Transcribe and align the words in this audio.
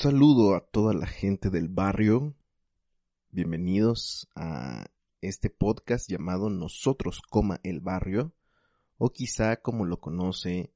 Saludo 0.00 0.54
a 0.54 0.62
toda 0.62 0.94
la 0.94 1.06
gente 1.06 1.50
del 1.50 1.68
barrio. 1.68 2.34
Bienvenidos 3.32 4.30
a 4.34 4.86
este 5.20 5.50
podcast 5.50 6.08
llamado 6.08 6.48
Nosotros, 6.48 7.20
coma 7.20 7.60
el 7.64 7.80
barrio. 7.80 8.32
O 8.96 9.10
quizá 9.10 9.56
como 9.58 9.84
lo 9.84 10.00
conoce 10.00 10.72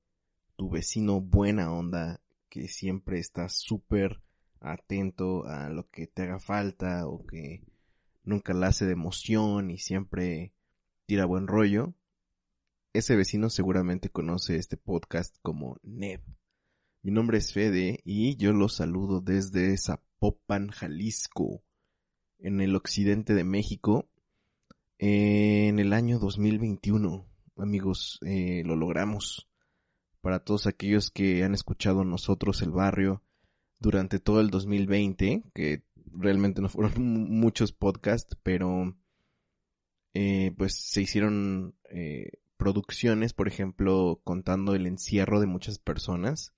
tu 0.57 0.69
vecino 0.69 1.23
buena 1.23 1.73
onda 1.73 2.21
que 2.51 2.69
siempre 2.69 3.19
está 3.19 3.49
súper 3.49 4.21
atento 4.61 5.47
a 5.47 5.71
lo 5.71 5.89
que 5.89 6.07
te 6.07 6.25
haga 6.25 6.39
falta 6.39 7.07
o 7.07 7.25
que 7.25 7.65
nunca 8.25 8.53
la 8.53 8.67
hace 8.67 8.85
de 8.85 8.93
emoción 8.93 9.71
y 9.71 9.79
siempre 9.79 10.53
tira 11.07 11.25
buen 11.25 11.47
rollo. 11.47 11.95
Ese 12.93 13.17
vecino 13.17 13.49
seguramente 13.49 14.11
conoce 14.11 14.57
este 14.57 14.77
podcast 14.77 15.35
como 15.41 15.79
Neb. 15.83 16.21
Mi 17.05 17.11
nombre 17.11 17.37
es 17.37 17.53
Fede 17.53 18.01
y 18.03 18.35
yo 18.37 18.55
los 18.55 18.77
saludo 18.77 19.21
desde 19.21 19.77
Zapopan, 19.77 20.71
Jalisco, 20.71 21.63
en 22.39 22.63
el 22.63 22.75
occidente 22.75 23.35
de 23.35 23.45
México, 23.45 24.09
en 24.97 25.79
el 25.81 25.93
año 25.93 26.19
2021. 26.19 27.29
Amigos, 27.59 28.19
eh, 28.25 28.63
lo 28.65 28.75
logramos. 28.75 29.51
Para 30.23 30.39
todos 30.39 30.67
aquellos 30.67 31.11
que 31.11 31.45
han 31.45 31.53
escuchado 31.53 32.05
nosotros 32.05 32.63
el 32.63 32.71
barrio 32.71 33.23
durante 33.79 34.19
todo 34.19 34.41
el 34.41 34.49
2020, 34.49 35.45
que 35.53 35.83
realmente 36.07 36.63
no 36.63 36.71
fueron 36.71 36.95
muchos 37.39 37.73
podcasts, 37.73 38.35
pero 38.43 38.97
eh, 40.15 40.55
pues 40.57 40.75
se 40.75 41.03
hicieron 41.03 41.75
eh, 41.91 42.31
producciones, 42.57 43.35
por 43.35 43.47
ejemplo, 43.47 44.23
contando 44.25 44.75
el 44.75 44.87
encierro 44.87 45.39
de 45.41 45.47
muchas 45.47 45.79
personas 45.79 46.55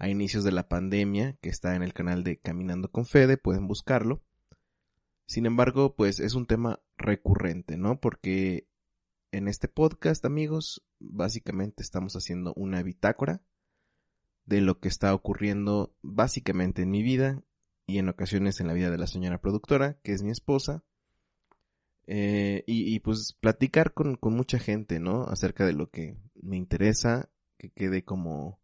a 0.00 0.08
inicios 0.08 0.44
de 0.44 0.50
la 0.50 0.66
pandemia, 0.66 1.36
que 1.42 1.50
está 1.50 1.76
en 1.76 1.82
el 1.82 1.92
canal 1.92 2.24
de 2.24 2.38
Caminando 2.38 2.90
con 2.90 3.04
Fede, 3.04 3.36
pueden 3.36 3.68
buscarlo. 3.68 4.22
Sin 5.26 5.44
embargo, 5.44 5.94
pues 5.94 6.20
es 6.20 6.34
un 6.34 6.46
tema 6.46 6.80
recurrente, 6.96 7.76
¿no? 7.76 8.00
Porque 8.00 8.66
en 9.30 9.46
este 9.46 9.68
podcast, 9.68 10.24
amigos, 10.24 10.82
básicamente 10.98 11.82
estamos 11.82 12.14
haciendo 12.16 12.54
una 12.54 12.82
bitácora 12.82 13.42
de 14.46 14.62
lo 14.62 14.80
que 14.80 14.88
está 14.88 15.14
ocurriendo 15.14 15.94
básicamente 16.00 16.80
en 16.80 16.90
mi 16.90 17.02
vida 17.02 17.44
y 17.86 17.98
en 17.98 18.08
ocasiones 18.08 18.58
en 18.58 18.68
la 18.68 18.72
vida 18.72 18.90
de 18.90 18.98
la 18.98 19.06
señora 19.06 19.38
productora, 19.42 20.00
que 20.02 20.12
es 20.12 20.22
mi 20.22 20.30
esposa. 20.30 20.82
Eh, 22.06 22.64
y, 22.66 22.92
y, 22.92 23.00
pues 23.00 23.36
platicar 23.38 23.92
con, 23.92 24.16
con 24.16 24.34
mucha 24.34 24.58
gente, 24.58 24.98
¿no? 24.98 25.24
Acerca 25.24 25.66
de 25.66 25.74
lo 25.74 25.90
que 25.90 26.16
me 26.40 26.56
interesa, 26.56 27.28
que 27.58 27.70
quede 27.70 28.02
como 28.02 28.59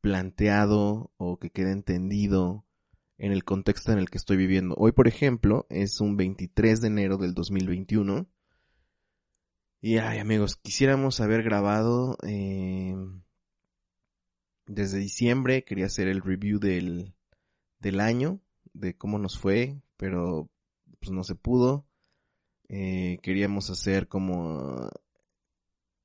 planteado 0.00 1.12
o 1.16 1.38
que 1.38 1.50
quede 1.50 1.72
entendido 1.72 2.64
en 3.18 3.32
el 3.32 3.44
contexto 3.44 3.92
en 3.92 3.98
el 3.98 4.10
que 4.10 4.18
estoy 4.18 4.36
viviendo. 4.36 4.74
Hoy, 4.78 4.92
por 4.92 5.08
ejemplo, 5.08 5.66
es 5.70 6.00
un 6.00 6.16
23 6.16 6.80
de 6.80 6.88
enero 6.88 7.16
del 7.16 7.34
2021. 7.34 8.28
Y 9.80 9.98
ay, 9.98 10.18
amigos, 10.18 10.56
quisiéramos 10.56 11.20
haber 11.20 11.42
grabado 11.42 12.18
eh, 12.26 12.94
desde 14.66 14.98
diciembre. 14.98 15.64
Quería 15.64 15.86
hacer 15.86 16.08
el 16.08 16.22
review 16.22 16.58
del, 16.58 17.14
del 17.78 18.00
año, 18.00 18.40
de 18.72 18.96
cómo 18.96 19.18
nos 19.18 19.38
fue, 19.38 19.80
pero 19.96 20.50
pues 20.98 21.10
no 21.10 21.24
se 21.24 21.34
pudo. 21.34 21.86
Eh, 22.68 23.18
queríamos 23.22 23.70
hacer 23.70 24.08
como, 24.08 24.90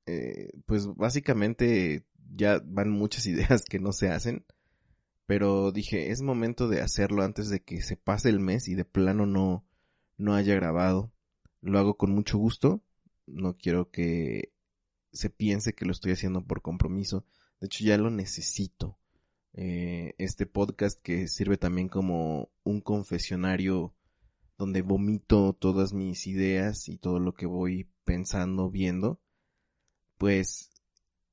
eh, 0.06 0.50
pues 0.66 0.86
básicamente 0.94 2.06
ya 2.34 2.60
van 2.64 2.90
muchas 2.90 3.26
ideas 3.26 3.64
que 3.64 3.78
no 3.78 3.92
se 3.92 4.08
hacen. 4.08 4.44
Pero 5.26 5.72
dije, 5.72 6.10
es 6.10 6.20
momento 6.20 6.68
de 6.68 6.80
hacerlo 6.80 7.22
antes 7.22 7.48
de 7.48 7.62
que 7.62 7.80
se 7.80 7.96
pase 7.96 8.28
el 8.28 8.40
mes 8.40 8.68
y 8.68 8.74
de 8.74 8.84
plano 8.84 9.24
no, 9.26 9.64
no 10.16 10.34
haya 10.34 10.54
grabado. 10.54 11.12
Lo 11.60 11.78
hago 11.78 11.96
con 11.96 12.12
mucho 12.12 12.38
gusto. 12.38 12.82
No 13.26 13.56
quiero 13.56 13.90
que 13.90 14.52
se 15.12 15.30
piense 15.30 15.74
que 15.74 15.84
lo 15.84 15.92
estoy 15.92 16.12
haciendo 16.12 16.44
por 16.44 16.60
compromiso. 16.60 17.24
De 17.60 17.66
hecho, 17.66 17.84
ya 17.84 17.96
lo 17.98 18.10
necesito. 18.10 18.98
Eh, 19.54 20.14
este 20.18 20.46
podcast 20.46 21.00
que 21.00 21.28
sirve 21.28 21.56
también 21.56 21.88
como 21.88 22.50
un 22.64 22.80
confesionario 22.80 23.94
donde 24.56 24.82
vomito 24.82 25.52
todas 25.52 25.92
mis 25.92 26.26
ideas 26.26 26.88
y 26.88 26.96
todo 26.96 27.20
lo 27.20 27.34
que 27.34 27.46
voy 27.46 27.88
pensando, 28.04 28.70
viendo. 28.70 29.20
Pues 30.18 30.71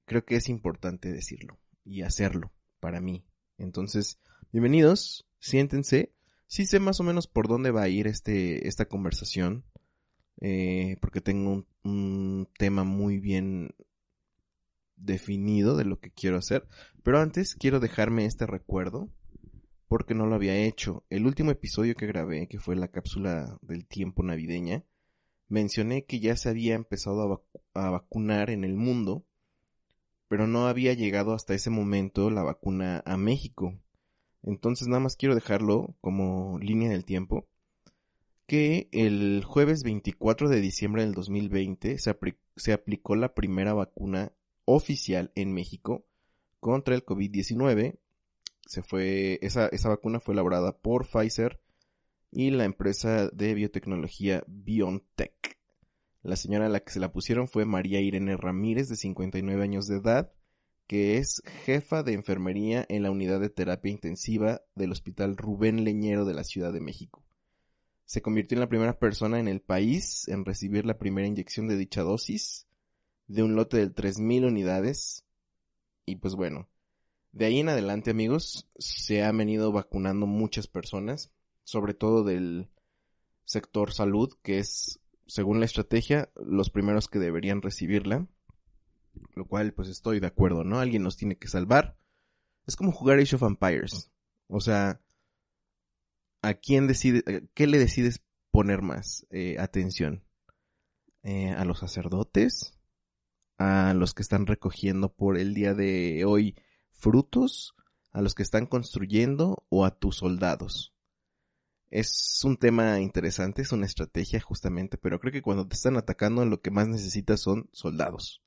creo 0.10 0.26
que 0.26 0.36
es 0.36 0.50
importante 0.50 1.14
decirlo 1.14 1.60
y 1.86 2.02
hacerlo 2.02 2.52
para 2.80 3.00
mí. 3.00 3.28
Entonces, 3.60 4.20
bienvenidos, 4.52 5.30
siéntense. 5.38 6.16
Sí 6.48 6.66
sé 6.66 6.80
más 6.80 7.00
o 7.00 7.04
menos 7.04 7.28
por 7.28 7.48
dónde 7.48 7.70
va 7.70 7.84
a 7.84 7.90
ir 7.90 8.08
este, 8.08 8.68
esta 8.68 8.86
conversación, 8.86 9.66
eh, 10.42 10.98
porque 11.00 11.22
tengo 11.22 11.68
un, 11.84 12.50
tema 12.58 12.84
muy 12.84 13.20
bien 13.20 13.76
definido 14.96 15.78
de 15.78 15.86
lo 15.86 16.00
que 16.00 16.10
quiero 16.10 16.38
hacer. 16.38 16.68
Pero 17.04 17.20
antes 17.20 17.54
quiero 17.54 17.80
dejarme 17.80 18.26
este 18.26 18.48
recuerdo, 18.48 19.14
porque 19.88 20.16
no 20.16 20.26
lo 20.26 20.34
había 20.34 20.58
hecho. 20.58 21.06
El 21.12 21.28
último 21.28 21.52
episodio 21.52 21.94
que 21.94 22.08
grabé, 22.08 22.48
que 22.48 22.60
fue 22.60 22.76
la 22.76 22.88
cápsula 22.88 23.60
del 23.62 23.86
tiempo 23.86 24.24
navideña, 24.24 24.84
mencioné 25.50 26.06
que 26.06 26.20
ya 26.20 26.36
se 26.36 26.50
había 26.50 26.74
empezado 26.74 27.46
a 27.76 27.90
vacunar 27.92 28.50
en 28.50 28.64
el 28.64 28.74
mundo 28.74 29.28
pero 30.30 30.48
no 30.48 30.68
había 30.68 30.94
llegado 30.94 31.34
hasta 31.34 31.54
ese 31.54 31.70
momento 31.70 32.30
la 32.30 32.44
vacuna 32.44 33.04
a 33.06 33.18
México. 33.18 33.78
Entonces 34.44 34.88
nada 34.88 35.02
más 35.02 35.18
quiero 35.18 35.36
dejarlo 35.36 35.96
como 36.00 36.58
línea 36.60 36.90
del 36.90 37.04
tiempo 37.04 37.50
que 38.50 38.90
el 38.92 39.44
jueves 39.46 39.84
24 39.84 40.50
de 40.50 40.60
diciembre 40.60 41.04
del 41.04 41.14
2020 41.14 42.00
se, 42.00 42.16
se 42.56 42.74
aplicó 42.74 43.16
la 43.16 43.36
primera 43.36 43.74
vacuna 43.74 44.34
oficial 44.66 45.32
en 45.36 45.54
México 45.54 46.04
contra 46.60 46.96
el 46.96 47.06
COVID-19. 47.06 48.00
Se 48.66 48.82
fue, 48.82 49.38
esa, 49.44 49.68
esa 49.68 49.90
vacuna 49.90 50.20
fue 50.20 50.34
elaborada 50.34 50.76
por 50.76 51.06
Pfizer 51.06 51.60
y 52.32 52.50
la 52.50 52.66
empresa 52.66 53.30
de 53.30 53.54
biotecnología 53.54 54.44
BioNTech. 54.48 55.59
La 56.30 56.36
señora 56.36 56.68
a 56.68 56.70
la 56.70 56.82
que 56.82 56.92
se 56.92 57.00
la 57.00 57.12
pusieron 57.12 57.48
fue 57.48 57.66
María 57.66 58.02
Irene 58.02 58.38
Ramírez, 58.38 58.88
de 58.88 58.96
59 58.96 59.64
años 59.64 59.88
de 59.88 59.96
edad, 59.96 60.32
que 60.86 61.18
es 61.18 61.42
jefa 61.66 62.04
de 62.04 62.14
enfermería 62.14 62.86
en 62.88 63.02
la 63.02 63.10
unidad 63.10 63.40
de 63.40 63.50
terapia 63.50 63.92
intensiva 63.92 64.62
del 64.76 64.92
Hospital 64.92 65.38
Rubén 65.38 65.84
Leñero 65.84 66.26
de 66.26 66.36
la 66.36 66.44
Ciudad 66.44 66.72
de 66.72 66.82
México. 66.82 67.26
Se 68.06 68.22
convirtió 68.22 68.56
en 68.56 68.60
la 68.60 68.70
primera 68.70 69.00
persona 69.00 69.40
en 69.40 69.48
el 69.48 69.60
país 69.60 70.28
en 70.28 70.46
recibir 70.46 70.86
la 70.86 71.00
primera 71.00 71.28
inyección 71.28 71.68
de 71.68 71.78
dicha 71.78 72.04
dosis 72.04 72.68
de 73.26 73.42
un 73.42 73.56
lote 73.56 73.78
de 73.78 73.92
3.000 73.92 74.46
unidades. 74.46 75.26
Y 76.06 76.18
pues 76.18 76.36
bueno, 76.36 76.70
de 77.32 77.46
ahí 77.46 77.58
en 77.58 77.70
adelante 77.70 78.12
amigos, 78.12 78.70
se 78.78 79.24
han 79.24 79.36
venido 79.40 79.72
vacunando 79.72 80.28
muchas 80.28 80.68
personas, 80.68 81.32
sobre 81.64 81.96
todo 81.96 82.24
del 82.24 82.70
sector 83.46 83.92
salud, 83.92 84.32
que 84.44 84.60
es, 84.60 84.99
según 85.30 85.60
la 85.60 85.66
estrategia, 85.66 86.32
los 86.36 86.72
primeros 86.72 87.08
que 87.08 87.20
deberían 87.20 87.62
recibirla. 87.62 88.28
Lo 89.36 89.46
cual, 89.48 89.74
pues 89.74 89.88
estoy 89.88 90.20
de 90.20 90.28
acuerdo, 90.28 90.64
¿no? 90.64 90.80
Alguien 90.80 91.04
nos 91.04 91.18
tiene 91.18 91.38
que 91.38 91.48
salvar. 91.48 91.98
Es 92.66 92.76
como 92.76 92.92
jugar 92.92 93.20
Age 93.20 93.36
of 93.36 93.44
Empires. 93.44 94.12
O 94.48 94.60
sea, 94.60 95.02
¿a 96.42 96.54
quién 96.56 96.88
decide, 96.88 97.48
qué 97.54 97.68
le 97.68 97.78
decides 97.78 98.24
poner 98.50 98.82
más 98.82 99.28
eh, 99.30 99.58
atención? 99.60 100.24
Eh, 101.22 101.52
¿A 101.52 101.64
los 101.64 101.80
sacerdotes? 101.80 102.80
¿A 103.60 103.94
los 103.94 104.16
que 104.16 104.24
están 104.24 104.48
recogiendo 104.48 105.14
por 105.14 105.38
el 105.38 105.54
día 105.54 105.76
de 105.76 106.26
hoy 106.26 106.56
frutos? 106.92 107.76
¿A 108.12 108.22
los 108.22 108.34
que 108.34 108.44
están 108.44 108.66
construyendo? 108.66 109.64
¿O 109.70 109.86
a 109.86 109.92
tus 109.92 110.18
soldados? 110.18 110.96
Es 111.90 112.42
un 112.44 112.58
tema 112.58 113.00
interesante, 113.00 113.62
es 113.64 113.72
una 113.72 113.86
estrategia 113.86 114.40
justamente, 114.40 114.98
pero 114.98 115.20
creo 115.20 115.34
que 115.34 115.42
cuando 115.42 115.68
te 115.68 115.76
están 115.76 115.98
atacando 115.98 116.46
lo 116.46 116.62
que 116.62 116.72
más 116.72 116.88
necesitas 116.88 117.42
son 117.42 117.70
soldados 117.72 118.42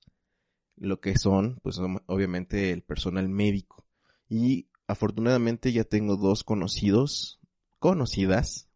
lo 0.77 1.01
que 1.01 1.17
son, 1.17 1.61
pues 1.63 1.79
obviamente 1.79 2.73
el 2.73 2.83
personal 2.83 3.29
médico. 3.29 3.85
Y 4.29 4.69
afortunadamente 4.87 5.73
ya 5.73 5.85
tengo 5.85 6.17
dos 6.17 6.45
conocidos, 6.45 7.41
conocidas, 7.79 8.69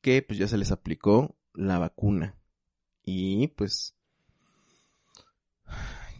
que 0.00 0.22
pues 0.22 0.38
ya 0.38 0.48
se 0.48 0.58
les 0.58 0.70
aplicó 0.70 1.36
la 1.54 1.78
vacuna. 1.78 2.36
Y 3.04 3.48
pues 3.48 3.96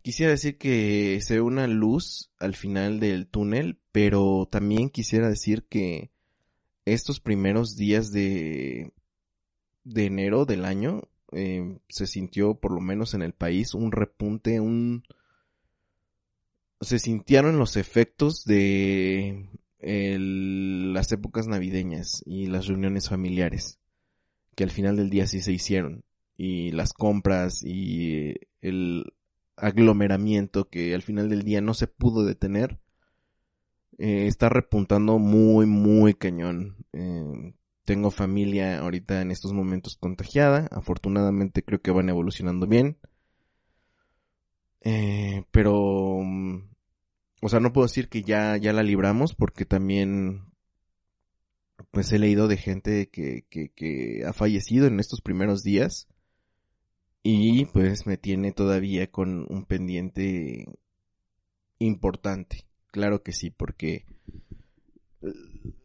quisiera 0.02 0.32
decir 0.32 0.58
que 0.58 1.20
se 1.22 1.34
ve 1.34 1.40
una 1.40 1.66
luz 1.68 2.32
al 2.38 2.56
final 2.56 2.98
del 2.98 3.28
túnel, 3.28 3.78
pero 3.92 4.48
también 4.50 4.90
quisiera 4.90 5.28
decir 5.28 5.64
que 5.68 6.10
estos 6.84 7.20
primeros 7.20 7.76
días 7.76 8.12
de, 8.12 8.92
de 9.84 10.06
enero 10.06 10.44
del 10.44 10.64
año 10.64 11.02
eh, 11.32 11.78
se 11.88 12.06
sintió, 12.06 12.54
por 12.54 12.72
lo 12.72 12.80
menos 12.80 13.14
en 13.14 13.22
el 13.22 13.32
país, 13.32 13.74
un 13.74 13.92
repunte, 13.92 14.60
un... 14.60 15.04
Se 16.80 16.98
sintieron 16.98 17.58
los 17.58 17.76
efectos 17.76 18.44
de 18.44 19.48
las 19.80 21.10
épocas 21.10 21.48
navideñas 21.48 22.22
y 22.24 22.46
las 22.46 22.66
reuniones 22.66 23.08
familiares, 23.08 23.80
que 24.54 24.64
al 24.64 24.70
final 24.70 24.96
del 24.96 25.10
día 25.10 25.26
sí 25.26 25.40
se 25.40 25.52
hicieron, 25.52 26.04
y 26.36 26.70
las 26.70 26.92
compras 26.92 27.64
y 27.64 28.34
el 28.60 29.12
aglomeramiento 29.56 30.68
que 30.68 30.94
al 30.94 31.02
final 31.02 31.28
del 31.28 31.42
día 31.42 31.60
no 31.60 31.74
se 31.74 31.86
pudo 31.86 32.24
detener, 32.24 32.78
eh, 33.98 34.26
está 34.26 34.48
repuntando 34.48 35.18
muy, 35.18 35.66
muy 35.66 36.14
cañón. 36.14 36.76
Eh, 36.92 37.54
tengo 37.84 38.10
familia 38.10 38.78
ahorita 38.78 39.20
en 39.22 39.30
estos 39.30 39.52
momentos 39.52 39.96
contagiada. 39.96 40.68
Afortunadamente 40.70 41.62
creo 41.62 41.80
que 41.82 41.90
van 41.90 42.08
evolucionando 42.08 42.66
bien. 42.66 42.98
Eh, 44.82 45.44
pero, 45.50 46.20
mm, 46.22 46.70
o 47.42 47.48
sea, 47.48 47.60
no 47.60 47.72
puedo 47.72 47.86
decir 47.86 48.08
que 48.08 48.22
ya, 48.22 48.56
ya 48.56 48.72
la 48.72 48.82
libramos 48.82 49.34
porque 49.34 49.64
también, 49.64 50.52
pues 51.90 52.12
he 52.12 52.18
leído 52.18 52.48
de 52.48 52.56
gente 52.56 53.08
que, 53.08 53.44
que, 53.50 53.70
que 53.70 54.24
ha 54.26 54.32
fallecido 54.32 54.86
en 54.86 55.00
estos 55.00 55.20
primeros 55.20 55.62
días. 55.62 56.08
Y 57.24 57.66
pues 57.66 58.06
me 58.06 58.16
tiene 58.16 58.52
todavía 58.52 59.10
con 59.10 59.46
un 59.48 59.64
pendiente 59.64 60.66
importante. 61.78 62.66
Claro 62.92 63.22
que 63.22 63.32
sí, 63.32 63.50
porque 63.50 64.04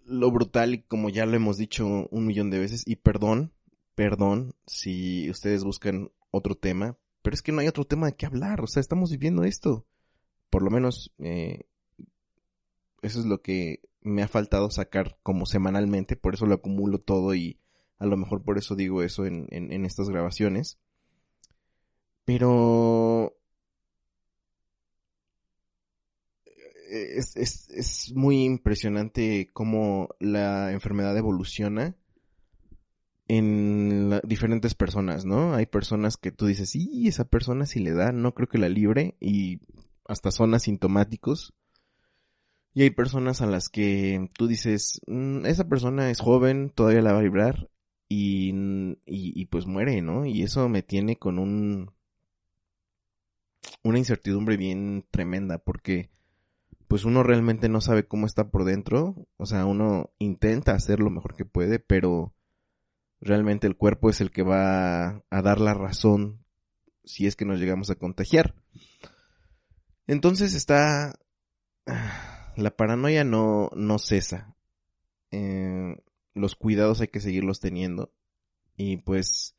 lo 0.03 0.29
brutal 0.29 0.83
como 0.87 1.09
ya 1.09 1.25
lo 1.25 1.37
hemos 1.37 1.57
dicho 1.57 1.87
un 1.87 2.25
millón 2.25 2.49
de 2.49 2.59
veces 2.59 2.83
y 2.85 2.97
perdón, 2.97 3.53
perdón 3.95 4.55
si 4.67 5.29
ustedes 5.29 5.63
buscan 5.63 6.11
otro 6.31 6.55
tema, 6.55 6.97
pero 7.21 7.33
es 7.33 7.41
que 7.41 7.53
no 7.53 7.61
hay 7.61 7.67
otro 7.67 7.85
tema 7.85 8.07
de 8.07 8.15
qué 8.17 8.25
hablar, 8.25 8.61
o 8.61 8.67
sea, 8.67 8.81
estamos 8.81 9.09
viviendo 9.09 9.45
esto. 9.45 9.87
Por 10.49 10.63
lo 10.63 10.69
menos 10.69 11.13
eh, 11.19 11.65
eso 13.01 13.21
es 13.21 13.25
lo 13.25 13.41
que 13.41 13.79
me 14.01 14.21
ha 14.21 14.27
faltado 14.27 14.69
sacar 14.69 15.17
como 15.23 15.45
semanalmente, 15.45 16.17
por 16.17 16.33
eso 16.33 16.45
lo 16.45 16.55
acumulo 16.55 16.99
todo 16.99 17.33
y 17.35 17.57
a 17.99 18.05
lo 18.05 18.17
mejor 18.17 18.43
por 18.43 18.57
eso 18.57 18.75
digo 18.75 19.01
eso 19.01 19.25
en 19.25 19.85
estas 19.85 20.09
grabaciones. 20.09 20.77
Pero 22.25 23.36
es, 26.89 27.35
es, 27.35 27.69
es 27.69 28.13
muy 28.13 28.43
impresionante 28.43 29.49
cómo 29.53 30.09
la 30.19 30.71
enfermedad 30.71 31.17
evoluciona 31.17 31.95
en 33.27 34.19
diferentes 34.23 34.73
personas, 34.73 35.25
¿no? 35.25 35.53
Hay 35.53 35.65
personas 35.65 36.17
que 36.17 36.31
tú 36.31 36.45
dices, 36.45 36.69
sí, 36.69 37.07
esa 37.07 37.25
persona 37.25 37.65
si 37.65 37.79
le 37.79 37.91
da, 37.91 38.11
no 38.11 38.33
creo 38.33 38.47
que 38.47 38.57
la 38.57 38.69
libre 38.69 39.15
y 39.19 39.59
hasta 40.07 40.31
son 40.31 40.53
asintomáticos. 40.53 41.53
Y 42.73 42.83
hay 42.83 42.91
personas 42.91 43.41
a 43.41 43.47
las 43.47 43.69
que 43.69 44.29
tú 44.33 44.47
dices, 44.47 45.01
mm, 45.07 45.45
esa 45.45 45.67
persona 45.67 46.09
es 46.09 46.21
joven, 46.21 46.69
todavía 46.69 47.01
la 47.01 47.13
va 47.13 47.19
a 47.19 47.23
librar 47.23 47.69
y, 48.07 48.51
y, 49.05 49.41
y 49.41 49.45
pues 49.47 49.65
muere, 49.65 50.01
¿no? 50.01 50.25
Y 50.25 50.43
eso 50.43 50.69
me 50.69 50.83
tiene 50.83 51.17
con 51.17 51.39
un, 51.39 51.91
una 53.83 53.97
incertidumbre 53.97 54.57
bien 54.57 55.05
tremenda 55.11 55.57
porque 55.57 56.09
pues 56.87 57.03
uno 57.03 57.23
realmente 57.23 57.69
no 57.69 57.81
sabe 57.81 58.07
cómo 58.07 58.25
está 58.25 58.49
por 58.49 58.63
dentro. 58.63 59.27
O 59.37 59.45
sea, 59.45 59.65
uno 59.65 60.11
intenta 60.19 60.73
hacer 60.73 60.99
lo 60.99 61.09
mejor 61.09 61.35
que 61.35 61.45
puede, 61.45 61.79
pero 61.79 62.33
realmente 63.19 63.67
el 63.67 63.75
cuerpo 63.75 64.09
es 64.09 64.21
el 64.21 64.31
que 64.31 64.43
va 64.43 65.23
a 65.29 65.41
dar 65.41 65.59
la 65.59 65.73
razón 65.73 66.45
si 67.03 67.27
es 67.27 67.35
que 67.35 67.45
nos 67.45 67.59
llegamos 67.59 67.89
a 67.89 67.95
contagiar. 67.95 68.55
Entonces 70.07 70.53
está... 70.53 71.19
La 72.55 72.75
paranoia 72.75 73.23
no, 73.23 73.69
no 73.75 73.99
cesa. 73.99 74.55
Eh, 75.29 75.95
los 76.33 76.55
cuidados 76.55 77.01
hay 77.01 77.07
que 77.09 77.19
seguirlos 77.19 77.59
teniendo. 77.59 78.11
Y 78.75 78.97
pues 78.97 79.55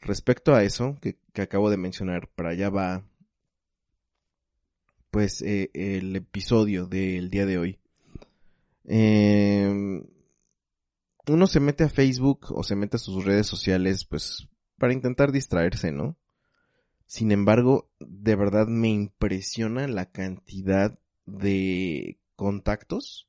respecto 0.00 0.54
a 0.54 0.62
eso 0.62 0.96
que, 1.02 1.18
que 1.32 1.42
acabo 1.42 1.68
de 1.68 1.78
mencionar, 1.78 2.28
para 2.36 2.50
allá 2.50 2.70
va 2.70 3.02
pues 5.10 5.42
eh, 5.42 5.70
el 5.74 6.14
episodio 6.16 6.86
del 6.86 7.30
día 7.30 7.46
de 7.46 7.58
hoy. 7.58 7.78
Em, 8.84 10.04
uno 11.26 11.46
se 11.46 11.60
mete 11.60 11.84
a 11.84 11.88
Facebook 11.88 12.46
o 12.50 12.62
se 12.62 12.76
mete 12.76 12.96
a 12.96 13.00
sus 13.00 13.24
redes 13.24 13.46
sociales 13.46 14.04
pues 14.04 14.48
para 14.78 14.92
intentar 14.92 15.32
distraerse, 15.32 15.92
¿no? 15.92 16.16
Sin 17.06 17.32
embargo, 17.32 17.90
de 18.00 18.36
verdad 18.36 18.66
me 18.66 18.88
impresiona 18.88 19.88
la 19.88 20.10
cantidad 20.10 20.98
de 21.26 22.18
contactos 22.36 23.28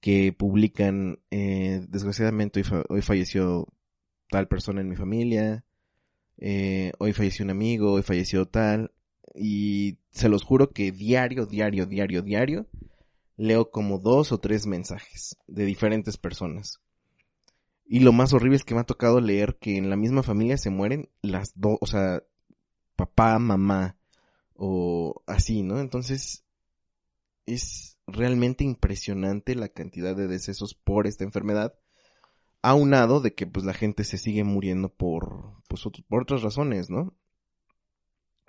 que 0.00 0.32
publican, 0.32 1.20
eh, 1.30 1.84
desgraciadamente 1.88 2.62
hoy, 2.88 3.02
falleció 3.02 3.66
tal 4.28 4.48
persona 4.48 4.80
en 4.80 4.88
mi 4.88 4.96
familia, 4.96 5.64
eh, 6.36 6.92
hoy 6.98 7.12
falleció 7.12 7.44
un 7.44 7.50
amigo, 7.50 7.92
hoy 7.92 8.02
falleció 8.02 8.46
tal, 8.46 8.92
y 9.38 9.98
se 10.10 10.28
los 10.28 10.44
juro 10.44 10.70
que 10.70 10.92
diario, 10.92 11.46
diario, 11.46 11.86
diario, 11.86 12.22
diario, 12.22 12.66
leo 13.36 13.70
como 13.70 13.98
dos 13.98 14.32
o 14.32 14.38
tres 14.38 14.66
mensajes 14.66 15.36
de 15.46 15.64
diferentes 15.64 16.16
personas. 16.16 16.80
Y 17.86 18.00
lo 18.00 18.12
más 18.12 18.34
horrible 18.34 18.56
es 18.56 18.64
que 18.64 18.74
me 18.74 18.80
ha 18.80 18.84
tocado 18.84 19.20
leer 19.20 19.56
que 19.58 19.78
en 19.78 19.88
la 19.88 19.96
misma 19.96 20.22
familia 20.22 20.58
se 20.58 20.70
mueren 20.70 21.08
las 21.22 21.52
dos, 21.54 21.78
o 21.80 21.86
sea, 21.86 22.22
papá, 22.96 23.38
mamá, 23.38 23.96
o 24.54 25.22
así, 25.26 25.62
¿no? 25.62 25.80
Entonces, 25.80 26.44
es 27.46 27.96
realmente 28.06 28.64
impresionante 28.64 29.54
la 29.54 29.68
cantidad 29.68 30.16
de 30.16 30.26
decesos 30.26 30.74
por 30.74 31.06
esta 31.06 31.24
enfermedad, 31.24 31.74
aunado 32.60 33.20
de 33.20 33.34
que 33.34 33.46
pues 33.46 33.64
la 33.64 33.72
gente 33.72 34.04
se 34.04 34.18
sigue 34.18 34.44
muriendo 34.44 34.88
por, 34.88 35.62
pues, 35.68 35.82
por 36.08 36.22
otras 36.22 36.42
razones, 36.42 36.90
¿no? 36.90 37.14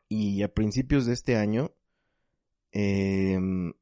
Y 0.10 0.44
a 0.44 0.54
principios 0.54 1.06
de 1.06 1.14
este 1.14 1.38
año, 1.38 1.72
em, 2.72 3.74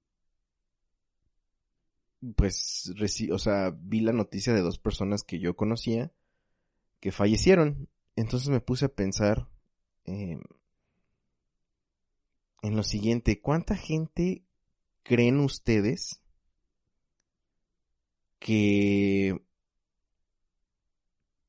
pues, 2.36 2.94
o 3.32 3.40
sea, 3.40 3.74
vi 3.76 4.02
la 4.02 4.12
noticia 4.14 4.54
de 4.54 4.62
dos 4.62 4.78
personas 4.78 5.24
que 5.24 5.40
yo 5.40 5.56
conocía 5.56 6.12
que 7.00 7.12
fallecieron. 7.12 7.90
entonces 8.16 8.50
me 8.50 8.62
puse 8.62 8.86
a 8.86 8.90
pensar 8.90 9.48
eh, 10.06 10.40
en 12.64 12.76
lo 12.76 12.84
siguiente, 12.84 13.40
¿cuánta 13.40 13.76
gente 13.76 14.44
creen 15.04 15.40
ustedes 15.40 16.22
que 18.40 19.40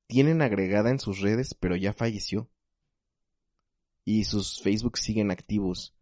tienen 0.06 0.42
agregada 0.42 0.90
en 0.90 0.98
sus 0.98 1.20
redes 1.20 1.54
pero 1.54 1.76
ya 1.76 1.92
falleció? 1.92 2.48
Y 4.08 4.24
sus 4.24 4.62
Facebook 4.62 4.96
siguen 4.96 5.30
activos. 5.30 5.94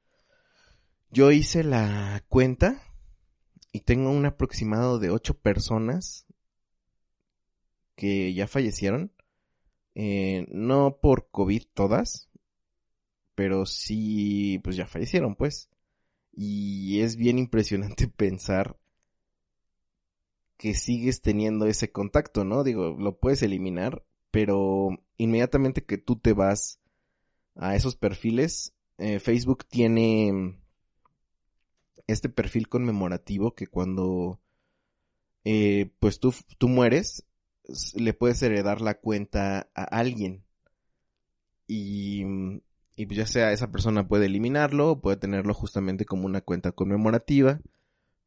Yo 1.11 1.33
hice 1.33 1.65
la 1.65 2.25
cuenta 2.29 2.81
y 3.73 3.81
tengo 3.81 4.11
un 4.11 4.25
aproximado 4.27 5.01
de 5.01 5.11
ocho 5.11 5.35
personas 5.35 6.25
que 7.97 8.33
ya 8.33 8.47
fallecieron. 8.47 9.11
Eh, 9.97 10.47
no 10.53 10.99
por 11.03 11.31
COVID 11.33 11.65
todas, 11.75 12.31
pero 13.35 13.67
sí, 13.67 14.61
pues 14.63 14.77
ya 14.77 14.87
fallecieron, 14.87 15.35
pues. 15.35 15.69
Y 16.31 17.01
es 17.01 17.17
bien 17.17 17.41
impresionante 17.41 18.07
pensar 18.17 18.79
que 20.57 20.75
sigues 20.75 21.23
teniendo 21.23 21.67
ese 21.67 21.91
contacto, 21.91 22.45
¿no? 22.45 22.63
Digo, 22.63 22.97
lo 23.01 23.19
puedes 23.19 23.43
eliminar, 23.43 24.05
pero 24.31 24.91
inmediatamente 25.17 25.85
que 25.85 25.99
tú 25.99 26.15
te 26.15 26.35
vas 26.35 26.79
a 27.57 27.75
esos 27.75 27.97
perfiles, 27.97 28.75
eh, 28.99 29.19
Facebook 29.19 29.67
tiene 29.67 30.59
este 32.07 32.29
perfil 32.29 32.69
conmemorativo 32.69 33.55
que 33.55 33.67
cuando 33.67 34.41
eh, 35.45 35.91
pues 36.01 36.21
tú, 36.21 36.35
tú 36.59 36.69
mueres, 36.69 37.25
le 37.95 38.15
puedes 38.15 38.43
heredar 38.43 38.81
la 38.81 38.95
cuenta 38.95 39.71
a 39.75 39.85
alguien. 39.85 40.45
Y, 41.69 42.25
y 42.97 43.07
pues 43.07 43.17
ya 43.17 43.27
sea 43.27 43.53
esa 43.53 43.71
persona 43.71 44.09
puede 44.09 44.27
eliminarlo 44.27 44.91
o 44.93 45.01
puede 45.01 45.17
tenerlo 45.17 45.55
justamente 45.55 46.05
como 46.05 46.27
una 46.27 46.41
cuenta 46.41 46.73
conmemorativa. 46.73 47.61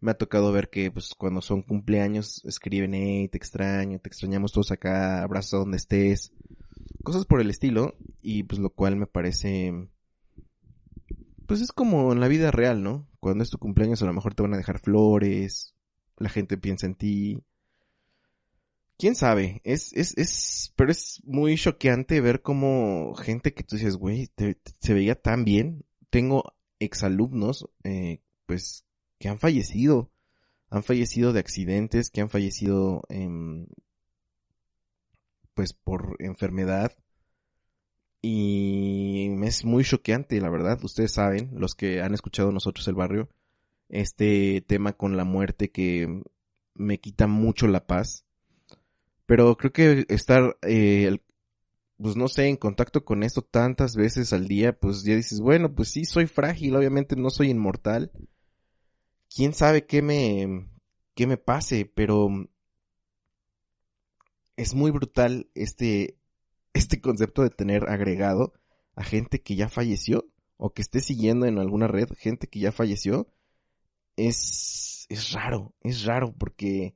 Me 0.02 0.12
ha 0.12 0.18
tocado 0.18 0.52
ver 0.54 0.70
que 0.70 0.92
pues 0.92 1.14
cuando 1.18 1.42
son 1.42 1.62
cumpleaños 1.62 2.44
escriben, 2.46 2.94
hey, 2.94 3.28
te 3.30 3.38
extraño, 3.38 4.00
te 4.00 4.10
extrañamos 4.10 4.54
todos 4.54 4.72
acá, 4.72 5.22
abrazo 5.24 5.58
donde 5.58 5.78
estés. 5.78 6.32
Cosas 7.04 7.26
por 7.26 7.42
el 7.42 7.50
estilo. 7.50 7.96
Y 8.22 8.44
pues 8.44 8.60
lo 8.60 8.70
cual 8.70 8.96
me 8.96 9.08
parece 9.08 9.90
pues 11.50 11.62
es 11.62 11.72
como 11.72 12.14
en 12.14 12.20
la 12.20 12.28
vida 12.28 12.52
real, 12.52 12.84
¿no? 12.84 13.10
Cuando 13.20 13.44
es 13.44 13.50
tu 13.50 13.58
cumpleaños 13.58 14.04
a 14.04 14.06
lo 14.06 14.14
mejor 14.14 14.36
te 14.36 14.44
van 14.44 14.54
a 14.54 14.58
dejar 14.58 14.78
flores, 14.78 15.74
la 16.18 16.30
gente 16.30 16.60
piensa 16.60 16.86
en 16.86 16.94
ti. 16.94 17.44
¿Quién 19.00 19.16
sabe? 19.16 19.60
Es, 19.64 19.92
es, 19.94 20.16
es, 20.16 20.72
pero 20.76 20.92
es 20.92 21.24
muy 21.26 21.58
choqueante 21.58 22.22
ver 22.22 22.44
cómo 22.44 23.16
gente 23.16 23.56
que 23.56 23.64
tú 23.64 23.78
dices, 23.78 23.96
güey, 23.96 24.30
se 24.80 24.94
veía 24.94 25.16
tan 25.20 25.44
bien. 25.44 25.86
Tengo 26.12 26.54
exalumnos, 26.78 27.68
eh, 27.84 28.22
pues, 28.46 28.86
que 29.18 29.30
han 29.30 29.40
fallecido. 29.40 30.12
Han 30.70 30.84
fallecido 30.84 31.34
de 31.34 31.40
accidentes, 31.40 32.12
que 32.12 32.22
han 32.22 32.30
fallecido, 32.30 33.02
pues, 35.54 35.74
por 35.74 36.16
enfermedad 36.20 36.94
y 38.22 39.30
es 39.44 39.64
muy 39.64 39.84
choqueante, 39.84 40.40
la 40.42 40.50
verdad. 40.50 40.80
Ustedes 40.84 41.14
saben, 41.14 41.52
los 41.54 41.76
que 41.76 42.02
han 42.02 42.14
escuchado 42.14 42.52
nosotros 42.52 42.88
el 42.88 42.96
barrio, 42.96 43.30
este 43.88 44.62
tema 44.68 44.94
con 44.94 45.18
la 45.18 45.24
muerte 45.24 45.72
que 45.72 46.22
me 46.76 47.00
quita 47.00 47.28
mucho 47.28 47.68
la 47.68 47.88
paz. 47.88 48.26
Pero 49.26 49.56
creo 49.58 49.72
que 49.72 50.06
estar, 50.10 50.58
eh, 50.64 51.20
pues 51.98 52.16
no 52.18 52.28
sé, 52.28 52.48
en 52.48 52.58
contacto 52.58 53.06
con 53.06 53.24
esto 53.24 53.42
tantas 53.42 53.96
veces 53.96 54.34
al 54.34 54.48
día, 54.48 54.74
pues 54.78 55.04
ya 55.04 55.16
dices, 55.16 55.40
bueno, 55.40 55.74
pues 55.74 55.90
sí, 55.90 56.06
soy 56.06 56.28
frágil, 56.28 56.76
obviamente 56.76 57.16
no 57.16 57.30
soy 57.30 57.50
inmortal. 57.52 58.12
Quién 59.34 59.54
sabe 59.54 59.86
qué 59.86 60.02
me, 60.02 60.68
qué 61.16 61.28
me 61.28 61.38
pase, 61.38 61.86
pero 61.86 62.30
es 64.60 64.74
muy 64.74 64.92
brutal 64.92 65.50
este, 65.56 66.20
este 66.74 67.00
concepto 67.00 67.44
de 67.44 67.50
tener 67.50 67.90
agregado 67.90 68.52
a 68.94 69.06
gente 69.06 69.42
que 69.42 69.56
ya 69.56 69.70
falleció 69.70 70.26
o 70.58 70.74
que 70.74 70.82
esté 70.82 71.00
siguiendo 71.00 71.46
en 71.46 71.60
alguna 71.60 71.88
red 71.88 72.10
gente 72.18 72.48
que 72.48 72.60
ya 72.60 72.74
falleció 72.74 73.30
es, 74.18 75.06
es 75.08 75.32
raro, 75.32 75.74
es 75.80 76.04
raro 76.04 76.36
porque 76.38 76.94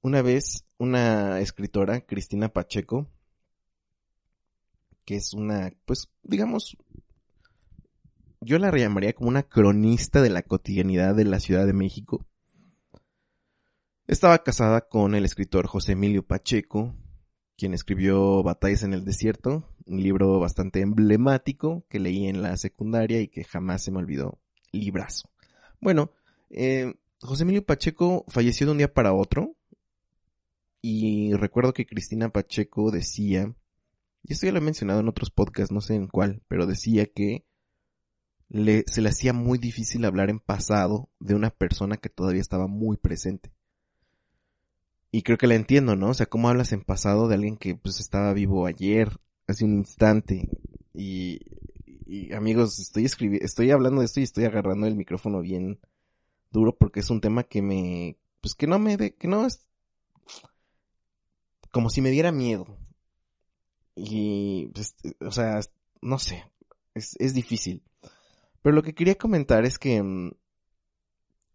una 0.00 0.22
vez 0.22 0.64
una 0.78 1.38
escritora, 1.40 2.00
Cristina 2.00 2.48
Pacheco, 2.48 3.10
que 5.04 5.16
es 5.16 5.34
una, 5.34 5.74
pues 5.84 6.08
digamos, 6.22 6.78
yo 8.40 8.58
la 8.58 8.74
llamaría 8.74 9.12
como 9.12 9.28
una 9.28 9.42
cronista 9.42 10.22
de 10.22 10.30
la 10.30 10.40
cotidianidad 10.40 11.14
de 11.14 11.26
la 11.26 11.40
Ciudad 11.40 11.66
de 11.66 11.74
México. 11.74 12.24
Estaba 14.08 14.44
casada 14.44 14.82
con 14.82 15.16
el 15.16 15.24
escritor 15.24 15.66
José 15.66 15.92
Emilio 15.92 16.24
Pacheco, 16.24 16.94
quien 17.56 17.74
escribió 17.74 18.40
Batallas 18.44 18.84
en 18.84 18.94
el 18.94 19.04
Desierto, 19.04 19.68
un 19.84 20.00
libro 20.00 20.38
bastante 20.38 20.80
emblemático 20.80 21.84
que 21.88 21.98
leí 21.98 22.28
en 22.28 22.40
la 22.40 22.56
secundaria 22.56 23.20
y 23.20 23.26
que 23.26 23.42
jamás 23.42 23.82
se 23.82 23.90
me 23.90 23.98
olvidó. 23.98 24.38
Librazo. 24.70 25.28
Bueno, 25.80 26.12
eh, 26.50 26.94
José 27.20 27.42
Emilio 27.42 27.66
Pacheco 27.66 28.24
falleció 28.28 28.66
de 28.66 28.72
un 28.72 28.78
día 28.78 28.94
para 28.94 29.12
otro. 29.12 29.56
Y 30.80 31.34
recuerdo 31.34 31.72
que 31.72 31.86
Cristina 31.86 32.28
Pacheco 32.28 32.92
decía, 32.92 33.56
y 34.22 34.32
esto 34.32 34.46
ya 34.46 34.52
lo 34.52 34.58
he 34.58 34.62
mencionado 34.62 35.00
en 35.00 35.08
otros 35.08 35.30
podcasts, 35.30 35.72
no 35.72 35.80
sé 35.80 35.96
en 35.96 36.06
cuál, 36.06 36.44
pero 36.46 36.66
decía 36.66 37.06
que 37.06 37.44
se 38.50 39.02
le 39.02 39.08
hacía 39.08 39.32
muy 39.32 39.58
difícil 39.58 40.04
hablar 40.04 40.30
en 40.30 40.38
pasado 40.38 41.10
de 41.18 41.34
una 41.34 41.50
persona 41.50 41.96
que 41.96 42.08
todavía 42.08 42.40
estaba 42.40 42.68
muy 42.68 42.98
presente. 42.98 43.55
Y 45.16 45.22
creo 45.22 45.38
que 45.38 45.46
la 45.46 45.54
entiendo, 45.54 45.96
¿no? 45.96 46.10
O 46.10 46.14
sea, 46.14 46.26
¿cómo 46.26 46.50
hablas 46.50 46.72
en 46.72 46.82
pasado 46.82 47.26
de 47.26 47.36
alguien 47.36 47.56
que 47.56 47.74
pues 47.74 48.00
estaba 48.00 48.34
vivo 48.34 48.66
ayer, 48.66 49.18
hace 49.46 49.64
un 49.64 49.72
instante? 49.72 50.50
Y, 50.92 51.40
y 52.04 52.34
amigos, 52.34 52.78
estoy 52.78 53.06
escribiendo, 53.06 53.46
estoy 53.46 53.70
hablando 53.70 54.00
de 54.00 54.04
esto 54.04 54.20
y 54.20 54.24
estoy 54.24 54.44
agarrando 54.44 54.86
el 54.86 54.94
micrófono 54.94 55.40
bien 55.40 55.80
duro 56.50 56.76
porque 56.76 57.00
es 57.00 57.08
un 57.08 57.22
tema 57.22 57.44
que 57.44 57.62
me, 57.62 58.18
pues 58.42 58.54
que 58.54 58.66
no 58.66 58.78
me, 58.78 58.98
de, 58.98 59.14
que 59.14 59.26
no 59.26 59.46
es, 59.46 59.66
como 61.70 61.88
si 61.88 62.02
me 62.02 62.10
diera 62.10 62.30
miedo. 62.30 62.66
Y, 63.94 64.66
pues, 64.74 64.96
o 65.22 65.30
sea, 65.30 65.60
no 66.02 66.18
sé, 66.18 66.44
es, 66.92 67.16
es 67.18 67.32
difícil. 67.32 67.82
Pero 68.60 68.76
lo 68.76 68.82
que 68.82 68.94
quería 68.94 69.14
comentar 69.14 69.64
es 69.64 69.78
que 69.78 70.02
mm, 70.02 70.32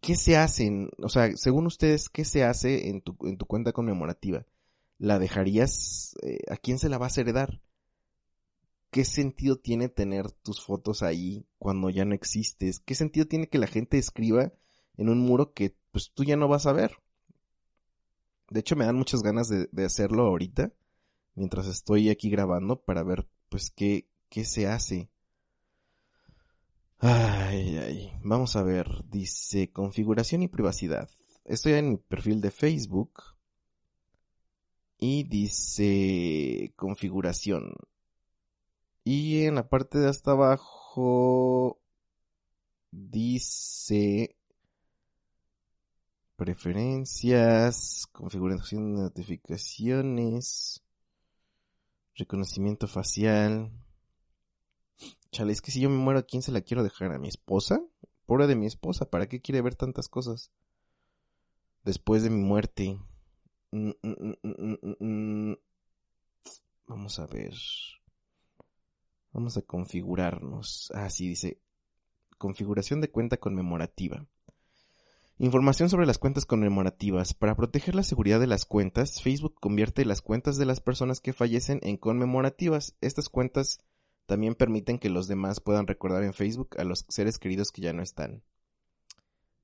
¿qué 0.02 0.16
se 0.16 0.36
hace? 0.36 0.88
o 0.98 1.08
sea, 1.08 1.34
según 1.36 1.66
ustedes, 1.66 2.10
¿qué 2.10 2.26
se 2.26 2.44
hace 2.44 2.90
en 2.90 3.00
tu, 3.00 3.16
en 3.22 3.38
tu 3.38 3.46
cuenta 3.46 3.72
conmemorativa? 3.72 4.44
¿La 4.98 5.18
dejarías? 5.18 6.14
Eh, 6.22 6.40
¿A 6.50 6.56
quién 6.58 6.78
se 6.78 6.90
la 6.90 6.98
vas 6.98 7.16
a 7.16 7.22
heredar? 7.22 7.62
¿Qué 8.90 9.04
sentido 9.06 9.56
tiene 9.56 9.88
tener 9.88 10.30
tus 10.30 10.62
fotos 10.62 11.02
ahí 11.02 11.46
cuando 11.56 11.88
ya 11.88 12.04
no 12.04 12.14
existes? 12.14 12.80
¿Qué 12.80 12.94
sentido 12.94 13.26
tiene 13.26 13.48
que 13.48 13.58
la 13.58 13.68
gente 13.68 13.96
escriba 13.96 14.52
en 14.98 15.08
un 15.08 15.20
muro 15.20 15.54
que 15.54 15.74
pues 15.92 16.10
tú 16.12 16.24
ya 16.24 16.36
no 16.36 16.48
vas 16.48 16.66
a 16.66 16.72
ver? 16.72 16.96
De 18.50 18.60
hecho, 18.60 18.76
me 18.76 18.84
dan 18.84 18.96
muchas 18.96 19.22
ganas 19.22 19.48
de, 19.48 19.68
de 19.70 19.84
hacerlo 19.84 20.24
ahorita, 20.24 20.72
mientras 21.36 21.68
estoy 21.68 22.10
aquí 22.10 22.28
grabando, 22.28 22.82
para 22.82 23.02
ver 23.02 23.26
pues 23.48 23.70
qué, 23.70 24.08
qué 24.28 24.44
se 24.44 24.66
hace. 24.66 25.08
Ay, 27.04 27.78
ay. 27.78 28.12
Vamos 28.22 28.54
a 28.54 28.62
ver. 28.62 28.86
Dice 29.10 29.72
configuración 29.72 30.42
y 30.44 30.48
privacidad. 30.48 31.10
Estoy 31.44 31.72
en 31.72 31.90
mi 31.90 31.96
perfil 31.96 32.40
de 32.40 32.52
Facebook. 32.52 33.24
Y 34.98 35.24
dice 35.24 36.72
configuración. 36.76 37.74
Y 39.02 39.46
en 39.46 39.56
la 39.56 39.68
parte 39.68 39.98
de 39.98 40.08
hasta 40.08 40.30
abajo 40.30 41.80
dice 42.92 44.36
preferencias, 46.36 48.06
configuración 48.12 48.94
de 48.94 49.02
notificaciones, 49.02 50.84
reconocimiento 52.14 52.86
facial. 52.86 53.72
Chale, 55.32 55.52
es 55.52 55.62
que 55.62 55.70
si 55.70 55.80
yo 55.80 55.88
me 55.88 55.96
muero, 55.96 56.20
¿a 56.20 56.24
quién 56.24 56.42
se 56.42 56.52
la 56.52 56.60
quiero 56.60 56.82
dejar? 56.82 57.10
¿A 57.10 57.18
mi 57.18 57.28
esposa? 57.28 57.82
Pobre 58.26 58.46
de 58.46 58.54
mi 58.54 58.66
esposa, 58.66 59.08
¿para 59.08 59.26
qué 59.28 59.40
quiere 59.40 59.62
ver 59.62 59.74
tantas 59.74 60.08
cosas? 60.08 60.52
Después 61.84 62.22
de 62.22 62.28
mi 62.28 62.42
muerte. 62.42 62.98
Mm, 63.70 63.92
mm, 64.02 64.34
mm, 65.00 65.54
Vamos 66.86 67.18
a 67.18 67.26
ver. 67.26 67.54
Vamos 69.32 69.56
a 69.56 69.62
configurarnos. 69.62 70.92
Ah, 70.94 71.08
sí, 71.08 71.28
dice. 71.28 71.58
Configuración 72.36 73.00
de 73.00 73.10
cuenta 73.10 73.38
conmemorativa. 73.38 74.26
Información 75.38 75.88
sobre 75.88 76.06
las 76.06 76.18
cuentas 76.18 76.44
conmemorativas. 76.44 77.32
Para 77.32 77.56
proteger 77.56 77.94
la 77.94 78.02
seguridad 78.02 78.38
de 78.38 78.46
las 78.46 78.66
cuentas, 78.66 79.22
Facebook 79.22 79.54
convierte 79.58 80.04
las 80.04 80.20
cuentas 80.20 80.58
de 80.58 80.66
las 80.66 80.80
personas 80.80 81.20
que 81.20 81.32
fallecen 81.32 81.80
en 81.82 81.96
conmemorativas. 81.96 82.96
Estas 83.00 83.30
cuentas 83.30 83.78
también 84.26 84.54
permiten 84.54 84.98
que 84.98 85.10
los 85.10 85.28
demás 85.28 85.60
puedan 85.60 85.86
recordar 85.86 86.22
en 86.22 86.32
Facebook 86.32 86.78
a 86.78 86.84
los 86.84 87.04
seres 87.08 87.38
queridos 87.38 87.72
que 87.72 87.82
ya 87.82 87.92
no 87.92 88.02
están. 88.02 88.42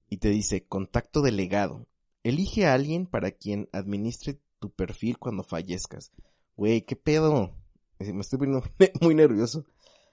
Y 0.08 0.18
te 0.18 0.30
dice, 0.30 0.66
contacto 0.66 1.22
delegado. 1.22 1.86
Elige 2.22 2.66
a 2.66 2.74
alguien 2.74 3.06
para 3.06 3.30
quien 3.30 3.68
administre 3.72 4.40
tu 4.58 4.70
perfil 4.70 5.18
cuando 5.18 5.42
fallezcas. 5.42 6.12
Güey, 6.56 6.82
¿qué 6.82 6.96
pedo? 6.96 7.54
Me 7.98 8.20
estoy 8.20 8.38
poniendo 8.38 8.64
muy 9.00 9.14
nervioso. 9.14 9.64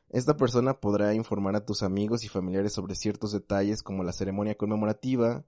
Esta 0.10 0.38
persona 0.38 0.80
podrá 0.80 1.14
informar 1.14 1.56
a 1.56 1.66
tus 1.66 1.82
amigos 1.84 2.24
y 2.24 2.28
familiares 2.28 2.74
sobre 2.74 2.96
ciertos 2.96 3.32
detalles 3.32 3.84
como 3.84 4.04
la 4.04 4.14
ceremonia 4.14 4.56
conmemorativa. 4.56 5.44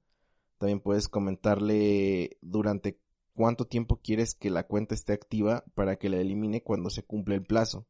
También 0.58 0.80
puedes 0.80 1.08
comentarle 1.08 2.38
durante 2.42 3.00
cuánto 3.34 3.66
tiempo 3.66 4.01
quieres 4.01 4.34
que 4.34 4.50
la 4.50 4.66
cuenta 4.66 4.96
esté 4.96 5.13
activa 5.13 5.63
para 5.75 5.98
que 5.98 6.10
la 6.10 6.18
elimine 6.18 6.63
cuando 6.63 6.89
se 6.89 7.04
cumple 7.04 7.36
el 7.36 7.44
plazo. 7.46 7.86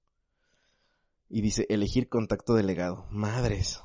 Y 1.29 1.41
dice 1.41 1.65
elegir 1.69 2.09
contacto 2.09 2.53
delegado. 2.53 3.05
Madres. 3.11 3.81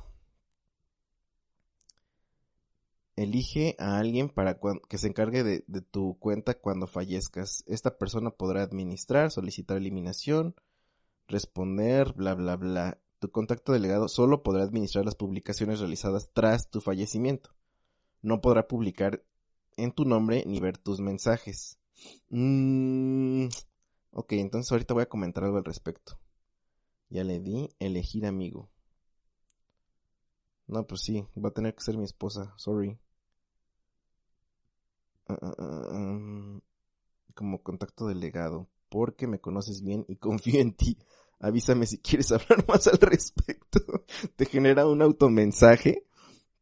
Elige 3.15 3.75
a 3.77 3.99
alguien 3.99 4.29
para 4.29 4.59
que 4.89 4.97
se 4.97 5.07
encargue 5.07 5.43
de, 5.43 5.61
tu 5.81 6.17
cuenta 6.19 6.55
cuando 6.55 6.87
fallezcas. 6.87 7.63
Esta 7.67 7.97
persona 7.97 8.31
podrá 8.31 8.63
administrar, 8.63 9.29
solicitar 9.29 9.77
eliminación, 9.77 10.55
responder, 11.27 12.13
bla, 12.13 12.33
bla, 12.33 12.55
bla. 12.55 12.99
Tu 13.19 13.29
contacto 13.29 13.71
delegado 13.71 14.07
solo 14.07 14.41
podrá 14.41 14.63
administrar 14.63 15.05
las 15.05 15.15
publicaciones 15.15 15.79
realizadas 15.79 16.31
tras 16.33 16.69
tu 16.69 16.81
fallecimiento. 16.81 17.51
No 18.21 18.41
podrá 18.41 18.67
publicar 18.67 19.23
en 19.77 19.91
tu 19.91 20.05
nombre 20.05 20.43
ni 20.47 20.59
ver 20.59 20.77
tus 20.77 20.99
mensajes. 20.99 21.77
Mm, 22.29 23.47
ok, 24.11 24.31
entonces 24.33 24.71
ahorita 24.71 24.93
voy 24.93 25.03
a 25.03 25.09
comentar 25.09 25.43
algo 25.43 25.57
al 25.57 25.65
respecto. 25.65 26.17
Ya 27.13 27.23
le 27.23 27.39
di 27.39 27.69
elegir 27.77 28.25
amigo. 28.25 28.71
No, 30.65 30.87
pues 30.87 31.01
sí, 31.01 31.23
va 31.37 31.49
a 31.49 31.53
tener 31.53 31.75
que 31.75 31.83
ser 31.83 31.95
mi 31.95 32.05
esposa, 32.05 32.55
sorry. 32.57 32.97
Ah, 35.27 35.37
ah, 35.39 35.55
ah, 35.59 36.59
como 37.35 37.61
contacto 37.61 38.07
delegado, 38.07 38.67
porque 38.89 39.27
me 39.27 39.39
conoces 39.39 39.83
bien 39.83 40.05
y 40.07 40.15
confío 40.27 40.59
en 40.59 40.73
ti. 40.73 40.97
Avísame 41.39 41.85
si 41.85 41.99
quieres 41.99 42.31
hablar 42.31 42.65
más 42.67 42.87
al 42.87 42.97
respecto. 42.97 43.79
Te 44.35 44.47
genera 44.47 44.87
un 44.87 45.03
automensaje 45.03 46.07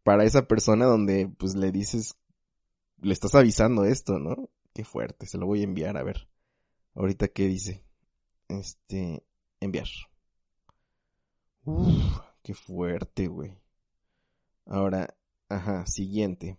para 0.03 0.25
esa 0.25 0.49
persona 0.49 0.85
donde 0.85 1.33
pues 1.37 1.55
le 1.55 1.71
dices, 1.71 2.17
le 2.99 3.13
estás 3.13 3.35
avisando 3.35 3.85
esto, 3.85 4.19
¿no? 4.19 4.49
Qué 4.73 4.83
fuerte, 4.83 5.27
se 5.27 5.37
lo 5.37 5.45
voy 5.45 5.61
a 5.61 5.63
enviar 5.63 5.95
a 5.95 6.03
ver. 6.03 6.27
Ahorita 6.93 7.29
qué 7.29 7.47
dice. 7.47 7.85
Este, 8.49 9.23
enviar. 9.61 9.87
Uf, 11.65 12.19
qué 12.43 12.53
fuerte, 12.53 13.25
güey. 13.27 13.57
Ahora, 14.65 15.15
ajá, 15.49 15.85
siguiente. 15.85 16.57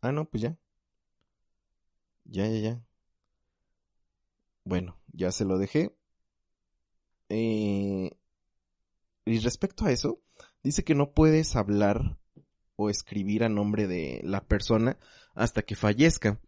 Ah, 0.00 0.10
no, 0.12 0.24
pues 0.24 0.42
ya. 0.42 0.56
Ya, 2.26 2.46
ya, 2.48 2.58
ya. 2.60 2.82
Bueno, 4.64 4.98
ya 5.14 5.32
se 5.32 5.46
lo 5.46 5.56
dejé. 5.56 5.96
Eh, 7.28 8.10
y 9.24 9.38
respecto 9.40 9.84
a 9.84 9.92
eso, 9.92 10.20
dice 10.62 10.84
que 10.84 10.94
no 10.94 11.12
puedes 11.12 11.56
hablar 11.56 12.16
o 12.76 12.90
escribir 12.90 13.44
a 13.44 13.48
nombre 13.48 13.86
de 13.86 14.20
la 14.24 14.44
persona 14.44 14.98
hasta 15.34 15.62
que 15.62 15.74
fallezca. 15.74 16.40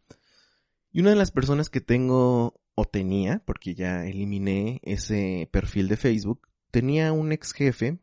Y 0.98 1.00
una 1.00 1.10
de 1.10 1.16
las 1.16 1.30
personas 1.30 1.70
que 1.70 1.80
tengo 1.80 2.60
o 2.74 2.84
tenía, 2.84 3.40
porque 3.46 3.76
ya 3.76 4.04
eliminé 4.04 4.80
ese 4.82 5.48
perfil 5.52 5.86
de 5.86 5.96
Facebook, 5.96 6.48
tenía 6.72 7.12
un 7.12 7.30
ex 7.30 7.52
jefe 7.52 8.00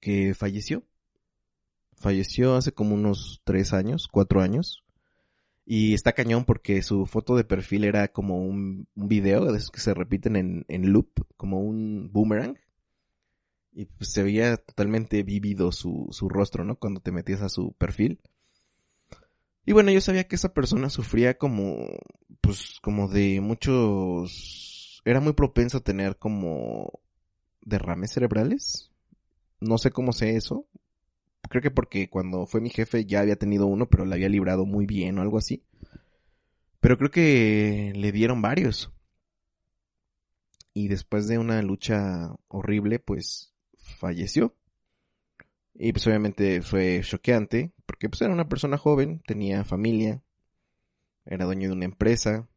que 0.00 0.32
falleció. 0.32 0.82
Falleció 1.96 2.54
hace 2.54 2.72
como 2.72 2.94
unos 2.94 3.42
tres 3.44 3.74
años, 3.74 4.08
cuatro 4.10 4.40
años. 4.40 4.82
Y 5.66 5.92
está 5.92 6.14
cañón 6.14 6.46
porque 6.46 6.80
su 6.80 7.04
foto 7.04 7.36
de 7.36 7.44
perfil 7.44 7.84
era 7.84 8.08
como 8.08 8.38
un, 8.38 8.88
video 8.94 9.52
de 9.52 9.58
esos 9.58 9.70
que 9.70 9.80
se 9.80 9.92
repiten 9.92 10.34
en, 10.34 10.64
en 10.68 10.94
loop, 10.94 11.10
como 11.36 11.60
un 11.60 12.08
boomerang. 12.10 12.56
Y 13.72 13.84
pues 13.84 14.12
se 14.12 14.22
veía 14.22 14.56
totalmente 14.56 15.24
vívido 15.24 15.72
su, 15.72 16.08
su 16.10 16.30
rostro, 16.30 16.64
¿no? 16.64 16.76
Cuando 16.76 17.00
te 17.00 17.12
metías 17.12 17.42
a 17.42 17.50
su 17.50 17.74
perfil. 17.74 18.18
Y 19.70 19.72
bueno, 19.72 19.92
yo 19.92 20.00
sabía 20.00 20.26
que 20.26 20.34
esa 20.34 20.52
persona 20.52 20.90
sufría 20.90 21.38
como, 21.38 21.86
pues, 22.40 22.80
como 22.82 23.06
de 23.06 23.40
muchos, 23.40 25.00
era 25.04 25.20
muy 25.20 25.32
propenso 25.32 25.78
a 25.78 25.84
tener 25.84 26.16
como 26.16 26.98
derrames 27.60 28.10
cerebrales. 28.10 28.90
No 29.60 29.78
sé 29.78 29.92
cómo 29.92 30.12
sé 30.12 30.34
eso. 30.34 30.66
Creo 31.48 31.62
que 31.62 31.70
porque 31.70 32.10
cuando 32.10 32.46
fue 32.46 32.60
mi 32.60 32.70
jefe 32.70 33.04
ya 33.04 33.20
había 33.20 33.36
tenido 33.36 33.68
uno, 33.68 33.88
pero 33.88 34.04
le 34.04 34.16
había 34.16 34.28
librado 34.28 34.66
muy 34.66 34.86
bien 34.86 35.16
o 35.20 35.22
algo 35.22 35.38
así. 35.38 35.62
Pero 36.80 36.98
creo 36.98 37.12
que 37.12 37.92
le 37.94 38.10
dieron 38.10 38.42
varios. 38.42 38.90
Y 40.74 40.88
después 40.88 41.28
de 41.28 41.38
una 41.38 41.62
lucha 41.62 42.34
horrible, 42.48 42.98
pues 42.98 43.54
falleció. 43.78 44.52
Y 45.74 45.92
pues 45.92 46.04
obviamente 46.08 46.60
fue 46.60 47.02
choqueante, 47.04 47.70
porque 47.90 48.08
pues 48.08 48.22
era 48.22 48.32
una 48.32 48.48
persona 48.48 48.78
joven, 48.78 49.20
tenía 49.26 49.64
familia, 49.64 50.22
era 51.24 51.44
dueño 51.44 51.66
de 51.66 51.74
una 51.74 51.86
empresa. 51.86 52.48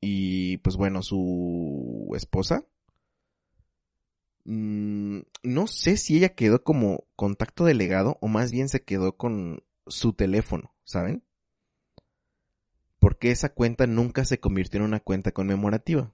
Y 0.00 0.58
pues 0.58 0.76
bueno, 0.76 1.02
su 1.02 2.08
esposa. 2.14 2.64
Mmm, 4.44 5.22
no 5.42 5.66
sé 5.66 5.96
si 5.96 6.16
ella 6.16 6.28
quedó 6.28 6.62
como 6.62 7.08
contacto 7.16 7.64
delegado 7.64 8.18
o 8.20 8.28
más 8.28 8.52
bien 8.52 8.68
se 8.68 8.84
quedó 8.84 9.16
con 9.16 9.64
su 9.88 10.12
teléfono, 10.12 10.72
¿saben? 10.84 11.24
Porque 13.00 13.32
esa 13.32 13.48
cuenta 13.48 13.88
nunca 13.88 14.24
se 14.24 14.38
convirtió 14.38 14.78
en 14.78 14.84
una 14.86 15.00
cuenta 15.00 15.32
conmemorativa 15.32 16.12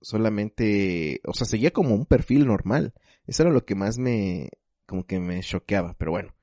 solamente, 0.00 1.20
o 1.24 1.34
sea, 1.34 1.46
seguía 1.46 1.70
como 1.70 1.94
un 1.94 2.04
perfil 2.04 2.48
normal. 2.48 2.94
Eso 3.28 3.44
era 3.44 3.52
lo 3.52 3.64
que 3.64 3.76
más 3.76 3.96
me, 3.96 4.50
como 4.86 5.06
que 5.06 5.20
me 5.20 5.40
choqueaba, 5.40 5.94
pero 5.96 6.10
bueno. 6.10 6.34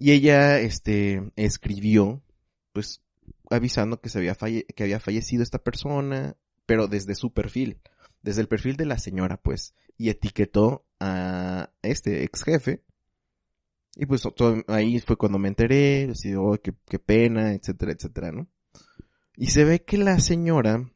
Y 0.00 0.12
ella, 0.12 0.58
este, 0.60 1.30
escribió, 1.36 2.22
pues, 2.72 3.02
avisando 3.50 4.00
que 4.00 4.08
se 4.08 4.18
había 4.18 4.34
que 4.34 4.82
había 4.82 4.98
fallecido 4.98 5.42
esta 5.42 5.58
persona, 5.58 6.36
pero 6.64 6.88
desde 6.88 7.14
su 7.14 7.34
perfil, 7.34 7.80
desde 8.22 8.40
el 8.40 8.48
perfil 8.48 8.76
de 8.76 8.86
la 8.86 8.96
señora, 8.96 9.36
pues, 9.36 9.74
y 9.98 10.08
etiquetó 10.08 10.86
a 11.00 11.70
este 11.82 12.24
ex 12.24 12.44
jefe. 12.44 12.82
Y 13.94 14.06
pues 14.06 14.22
ahí 14.68 15.00
fue 15.00 15.18
cuando 15.18 15.38
me 15.38 15.48
enteré, 15.48 16.08
así, 16.10 16.34
oh, 16.34 16.58
qué, 16.62 16.72
qué 16.86 16.98
pena, 16.98 17.52
etcétera, 17.52 17.92
etcétera, 17.92 18.32
¿no? 18.32 18.48
Y 19.36 19.48
se 19.48 19.64
ve 19.64 19.84
que 19.84 19.98
la 19.98 20.18
señora 20.18 20.90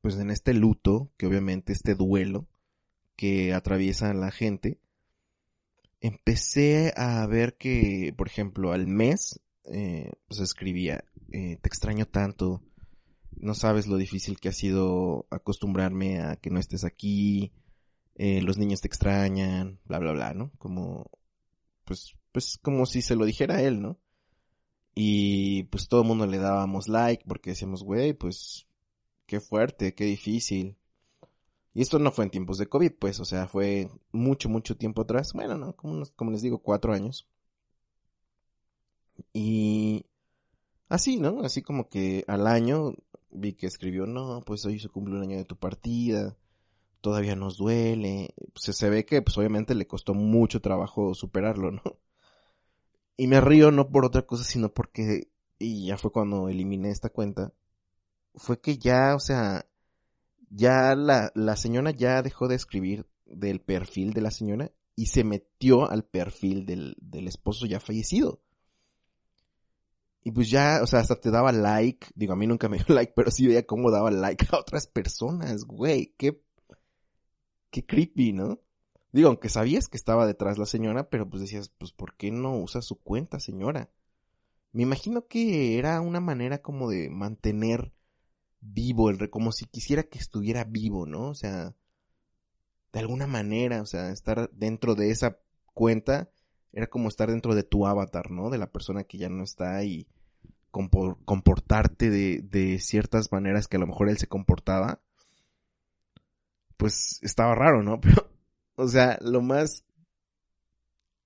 pues 0.00 0.16
en 0.16 0.30
este 0.30 0.54
luto, 0.54 1.10
que 1.18 1.26
obviamente 1.26 1.74
este 1.74 1.94
duelo 1.94 2.46
que 3.16 3.52
atraviesa 3.52 4.14
la 4.14 4.30
gente, 4.30 4.78
empecé 6.00 6.92
a 6.96 7.26
ver 7.26 7.56
que, 7.56 8.14
por 8.16 8.28
ejemplo, 8.28 8.72
al 8.72 8.86
mes, 8.86 9.40
eh, 9.64 10.10
pues 10.28 10.40
escribía, 10.40 11.04
eh, 11.32 11.58
te 11.60 11.68
extraño 11.68 12.06
tanto, 12.06 12.62
no 13.32 13.54
sabes 13.54 13.86
lo 13.86 13.96
difícil 13.96 14.38
que 14.40 14.48
ha 14.48 14.52
sido 14.52 15.26
acostumbrarme 15.30 16.20
a 16.20 16.36
que 16.36 16.50
no 16.50 16.58
estés 16.58 16.84
aquí, 16.84 17.52
eh, 18.16 18.42
los 18.42 18.58
niños 18.58 18.80
te 18.80 18.88
extrañan, 18.88 19.80
bla, 19.84 19.98
bla, 19.98 20.12
bla, 20.12 20.34
¿no? 20.34 20.52
Como, 20.58 21.10
pues, 21.84 22.16
pues 22.32 22.58
como 22.58 22.86
si 22.86 23.02
se 23.02 23.16
lo 23.16 23.24
dijera 23.24 23.62
él, 23.62 23.80
¿no? 23.80 23.98
Y 24.94 25.64
pues 25.64 25.88
todo 25.88 26.02
el 26.02 26.08
mundo 26.08 26.26
le 26.26 26.38
dábamos 26.38 26.88
like 26.88 27.24
porque 27.26 27.50
decíamos, 27.50 27.82
güey, 27.82 28.12
pues 28.12 28.66
qué 29.26 29.40
fuerte, 29.40 29.94
qué 29.94 30.04
difícil. 30.04 30.76
Y 31.80 31.82
esto 31.82 31.98
no 31.98 32.12
fue 32.12 32.26
en 32.26 32.30
tiempos 32.30 32.58
de 32.58 32.68
COVID, 32.68 32.92
pues, 32.98 33.20
o 33.20 33.24
sea, 33.24 33.48
fue 33.48 33.88
mucho, 34.12 34.50
mucho 34.50 34.76
tiempo 34.76 35.00
atrás. 35.00 35.32
Bueno, 35.32 35.56
no, 35.56 35.74
como, 35.74 36.30
les 36.30 36.42
digo, 36.42 36.58
cuatro 36.58 36.92
años. 36.92 37.26
Y 39.32 40.04
así, 40.90 41.18
¿no? 41.18 41.40
Así 41.40 41.62
como 41.62 41.88
que 41.88 42.22
al 42.28 42.46
año 42.46 42.92
vi 43.30 43.54
que 43.54 43.66
escribió, 43.66 44.04
no, 44.04 44.42
pues 44.44 44.66
hoy 44.66 44.78
se 44.78 44.90
cumple 44.90 45.14
un 45.14 45.22
año 45.22 45.38
de 45.38 45.46
tu 45.46 45.56
partida, 45.56 46.36
todavía 47.00 47.34
nos 47.34 47.56
duele. 47.56 48.34
Pues, 48.52 48.76
se 48.76 48.90
ve 48.90 49.06
que, 49.06 49.22
pues 49.22 49.38
obviamente 49.38 49.74
le 49.74 49.86
costó 49.86 50.12
mucho 50.12 50.60
trabajo 50.60 51.14
superarlo, 51.14 51.70
¿no? 51.70 51.82
Y 53.16 53.26
me 53.26 53.40
río 53.40 53.70
no 53.70 53.88
por 53.88 54.04
otra 54.04 54.26
cosa, 54.26 54.44
sino 54.44 54.70
porque, 54.74 55.30
y 55.58 55.86
ya 55.86 55.96
fue 55.96 56.12
cuando 56.12 56.50
eliminé 56.50 56.90
esta 56.90 57.08
cuenta, 57.08 57.54
fue 58.34 58.60
que 58.60 58.76
ya, 58.76 59.14
o 59.16 59.18
sea, 59.18 59.64
ya 60.50 60.94
la, 60.94 61.32
la 61.34 61.56
señora 61.56 61.92
ya 61.92 62.22
dejó 62.22 62.48
de 62.48 62.56
escribir 62.56 63.06
del 63.24 63.60
perfil 63.60 64.12
de 64.12 64.20
la 64.20 64.30
señora 64.30 64.72
y 64.96 65.06
se 65.06 65.24
metió 65.24 65.90
al 65.90 66.04
perfil 66.04 66.66
del, 66.66 66.96
del 67.00 67.28
esposo 67.28 67.66
ya 67.66 67.80
fallecido. 67.80 68.42
Y 70.22 70.32
pues 70.32 70.50
ya, 70.50 70.80
o 70.82 70.86
sea, 70.86 71.00
hasta 71.00 71.16
te 71.16 71.30
daba 71.30 71.52
like. 71.52 72.08
Digo, 72.14 72.34
a 72.34 72.36
mí 72.36 72.46
nunca 72.46 72.68
me 72.68 72.76
dio 72.76 72.86
like, 72.94 73.12
pero 73.16 73.30
sí 73.30 73.46
veía 73.46 73.66
cómo 73.66 73.90
daba 73.90 74.10
like 74.10 74.46
a 74.52 74.58
otras 74.58 74.86
personas, 74.86 75.64
güey. 75.64 76.14
Qué, 76.18 76.42
qué 77.70 77.86
creepy, 77.86 78.32
¿no? 78.32 78.60
Digo, 79.12 79.28
aunque 79.28 79.48
sabías 79.48 79.88
que 79.88 79.96
estaba 79.96 80.26
detrás 80.26 80.58
la 80.58 80.66
señora, 80.66 81.08
pero 81.08 81.28
pues 81.28 81.42
decías, 81.42 81.70
pues, 81.78 81.92
¿por 81.92 82.14
qué 82.16 82.30
no 82.30 82.58
usa 82.58 82.82
su 82.82 82.96
cuenta, 82.96 83.40
señora? 83.40 83.90
Me 84.72 84.82
imagino 84.82 85.26
que 85.26 85.78
era 85.78 86.00
una 86.00 86.20
manera 86.20 86.62
como 86.62 86.90
de 86.90 87.10
mantener 87.10 87.92
vivo 88.60 89.10
el 89.10 89.30
como 89.30 89.52
si 89.52 89.66
quisiera 89.66 90.02
que 90.02 90.18
estuviera 90.18 90.64
vivo, 90.64 91.06
¿no? 91.06 91.28
O 91.28 91.34
sea, 91.34 91.74
de 92.92 93.00
alguna 93.00 93.26
manera, 93.26 93.82
o 93.82 93.86
sea, 93.86 94.10
estar 94.10 94.50
dentro 94.52 94.94
de 94.94 95.10
esa 95.10 95.38
cuenta 95.74 96.30
era 96.72 96.86
como 96.86 97.08
estar 97.08 97.30
dentro 97.30 97.54
de 97.54 97.62
tu 97.62 97.86
avatar, 97.86 98.30
¿no? 98.30 98.50
De 98.50 98.58
la 98.58 98.70
persona 98.70 99.04
que 99.04 99.18
ya 99.18 99.28
no 99.28 99.42
está 99.42 99.82
y 99.84 100.06
comportarte 100.70 102.10
de, 102.10 102.42
de 102.42 102.78
ciertas 102.78 103.32
maneras 103.32 103.66
que 103.66 103.76
a 103.76 103.80
lo 103.80 103.86
mejor 103.86 104.08
él 104.08 104.18
se 104.18 104.28
comportaba. 104.28 105.00
Pues 106.76 107.18
estaba 107.22 107.54
raro, 107.54 107.82
¿no? 107.82 108.00
Pero, 108.00 108.30
o 108.76 108.88
sea, 108.88 109.18
lo 109.20 109.42
más 109.42 109.84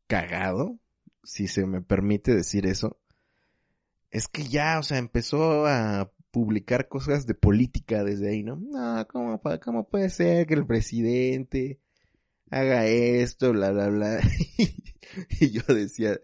cagado, 0.07 0.79
si 1.23 1.47
se 1.47 1.66
me 1.66 1.83
permite 1.83 2.35
decir 2.35 2.66
eso, 2.66 2.99
es 4.11 4.29
que 4.29 4.44
ya, 4.44 4.79
o 4.79 4.83
sea, 4.83 4.99
empezó 4.99 5.66
a 5.66 6.11
publicar 6.35 6.88
cosas 6.88 7.29
de 7.29 7.35
política 7.35 8.03
desde 8.03 8.31
ahí, 8.31 8.42
¿no? 8.42 8.57
No, 8.57 9.07
¿cómo, 9.07 9.40
cómo 9.62 9.87
puede 9.87 10.11
ser 10.11 10.49
que 10.49 10.55
el 10.55 10.66
presidente 10.66 11.79
haga 12.51 12.87
esto, 12.87 13.53
bla, 13.53 13.70
bla, 13.70 13.88
bla? 13.88 14.20
y 15.40 15.51
yo 15.53 15.62
decía, 15.68 16.18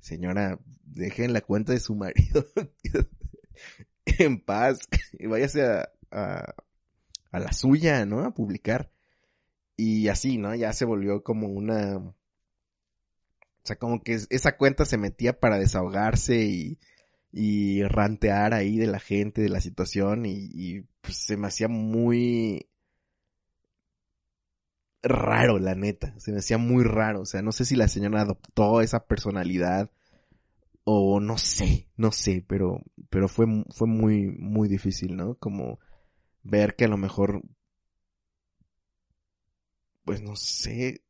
señora, 0.00 0.60
dejen 0.84 1.32
la 1.32 1.40
cuenta 1.40 1.72
de 1.72 1.80
su 1.80 1.96
marido 1.96 2.46
en 4.04 4.40
paz 4.40 4.78
y 5.18 5.26
váyase 5.26 5.64
a, 5.64 5.90
a, 6.12 6.54
a, 7.32 7.38
la 7.40 7.52
suya, 7.52 8.06
¿no? 8.06 8.20
A 8.20 8.32
publicar. 8.32 8.92
Y 9.76 10.06
así, 10.06 10.38
¿no? 10.38 10.54
Ya 10.54 10.72
se 10.74 10.84
volvió 10.84 11.24
como 11.24 11.48
una... 11.48 11.96
O 11.96 12.14
sea, 13.64 13.74
como 13.74 14.00
que 14.00 14.16
esa 14.30 14.56
cuenta 14.56 14.84
se 14.84 14.96
metía 14.96 15.40
para 15.40 15.58
desahogarse 15.58 16.44
y 16.44 16.78
y 17.38 17.82
rantear 17.82 18.54
ahí 18.54 18.78
de 18.78 18.86
la 18.86 18.98
gente, 18.98 19.42
de 19.42 19.50
la 19.50 19.60
situación 19.60 20.24
y, 20.24 20.80
pues 21.02 21.18
se 21.18 21.36
me 21.36 21.48
hacía 21.48 21.68
muy 21.68 22.66
raro, 25.02 25.58
la 25.58 25.74
neta, 25.74 26.18
se 26.18 26.32
me 26.32 26.38
hacía 26.38 26.56
muy 26.56 26.82
raro, 26.82 27.20
o 27.20 27.26
sea, 27.26 27.42
no 27.42 27.52
sé 27.52 27.66
si 27.66 27.76
la 27.76 27.88
señora 27.88 28.22
adoptó 28.22 28.80
esa 28.80 29.06
personalidad 29.06 29.90
o 30.84 31.20
no 31.20 31.36
sé, 31.36 31.88
no 31.96 32.10
sé, 32.10 32.42
pero 32.48 32.80
pero 33.10 33.28
fue 33.28 33.46
fue 33.70 33.86
muy 33.86 34.28
muy 34.38 34.68
difícil, 34.68 35.14
¿no? 35.16 35.34
Como 35.34 35.78
ver 36.42 36.74
que 36.74 36.86
a 36.86 36.88
lo 36.88 36.96
mejor 36.96 37.42
pues 40.06 40.22
no 40.22 40.36
sé, 40.36 41.02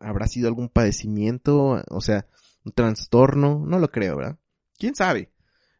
habrá 0.00 0.26
sido 0.26 0.48
algún 0.48 0.70
padecimiento, 0.70 1.84
o 1.88 2.00
sea, 2.00 2.26
un 2.64 2.72
trastorno, 2.72 3.64
no 3.64 3.78
lo 3.78 3.92
creo, 3.92 4.16
¿verdad? 4.16 4.38
¿Quién 4.76 4.96
sabe? 4.96 5.30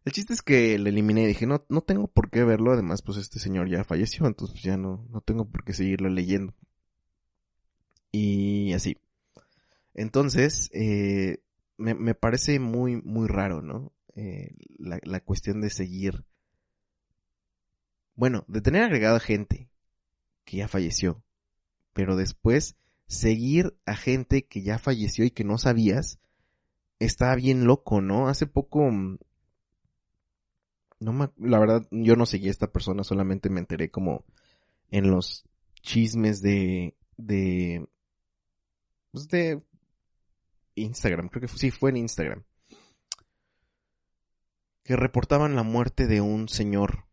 El 0.08 0.12
chiste 0.12 0.32
es 0.32 0.40
que 0.40 0.78
le 0.78 0.88
eliminé 0.88 1.24
y 1.24 1.26
dije, 1.26 1.46
no, 1.46 1.66
no 1.68 1.82
tengo 1.82 2.08
por 2.08 2.30
qué 2.30 2.42
verlo. 2.42 2.72
Además, 2.72 3.02
pues 3.02 3.18
este 3.18 3.38
señor 3.38 3.68
ya 3.68 3.84
falleció, 3.84 4.26
entonces 4.26 4.54
pues, 4.54 4.64
ya 4.64 4.78
no, 4.78 5.06
no 5.10 5.20
tengo 5.20 5.44
por 5.44 5.64
qué 5.64 5.74
seguirlo 5.74 6.08
leyendo. 6.08 6.54
Y 8.10 8.72
así. 8.72 8.96
Entonces, 9.92 10.70
eh, 10.72 11.42
me, 11.76 11.92
me, 11.92 12.14
parece 12.14 12.58
muy, 12.58 13.02
muy 13.02 13.28
raro, 13.28 13.60
¿no? 13.60 13.92
Eh, 14.14 14.54
la, 14.78 14.98
la 15.02 15.20
cuestión 15.20 15.60
de 15.60 15.68
seguir. 15.68 16.24
Bueno, 18.14 18.46
de 18.48 18.62
tener 18.62 18.84
agregado 18.84 19.20
gente 19.20 19.68
que 20.46 20.56
ya 20.56 20.68
falleció, 20.68 21.22
pero 21.92 22.16
después 22.16 22.76
seguir 23.08 23.76
a 23.84 23.94
gente 23.94 24.46
que 24.46 24.62
ya 24.62 24.78
falleció 24.78 25.26
y 25.26 25.30
que 25.32 25.44
no 25.44 25.58
sabías, 25.58 26.18
está 26.98 27.34
bien 27.34 27.66
loco, 27.66 28.00
¿no? 28.00 28.28
Hace 28.28 28.46
poco 28.46 28.90
mm, 28.90 29.18
no 31.00 31.12
me, 31.12 31.30
la 31.36 31.58
verdad, 31.58 31.86
yo 31.90 32.16
no 32.16 32.26
seguí 32.26 32.48
a 32.48 32.50
esta 32.50 32.72
persona, 32.72 33.04
solamente 33.04 33.50
me 33.50 33.60
enteré 33.60 33.90
como 33.90 34.24
en 34.90 35.10
los 35.10 35.44
chismes 35.80 36.42
de, 36.42 36.96
de, 37.16 37.86
pues 39.12 39.28
de 39.28 39.62
Instagram, 40.74 41.28
creo 41.28 41.42
que 41.42 41.48
sí 41.48 41.70
fue 41.70 41.90
en 41.90 41.98
Instagram, 41.98 42.44
que 44.82 44.96
reportaban 44.96 45.54
la 45.54 45.62
muerte 45.62 46.06
de 46.06 46.20
un 46.20 46.48
señor. 46.48 47.04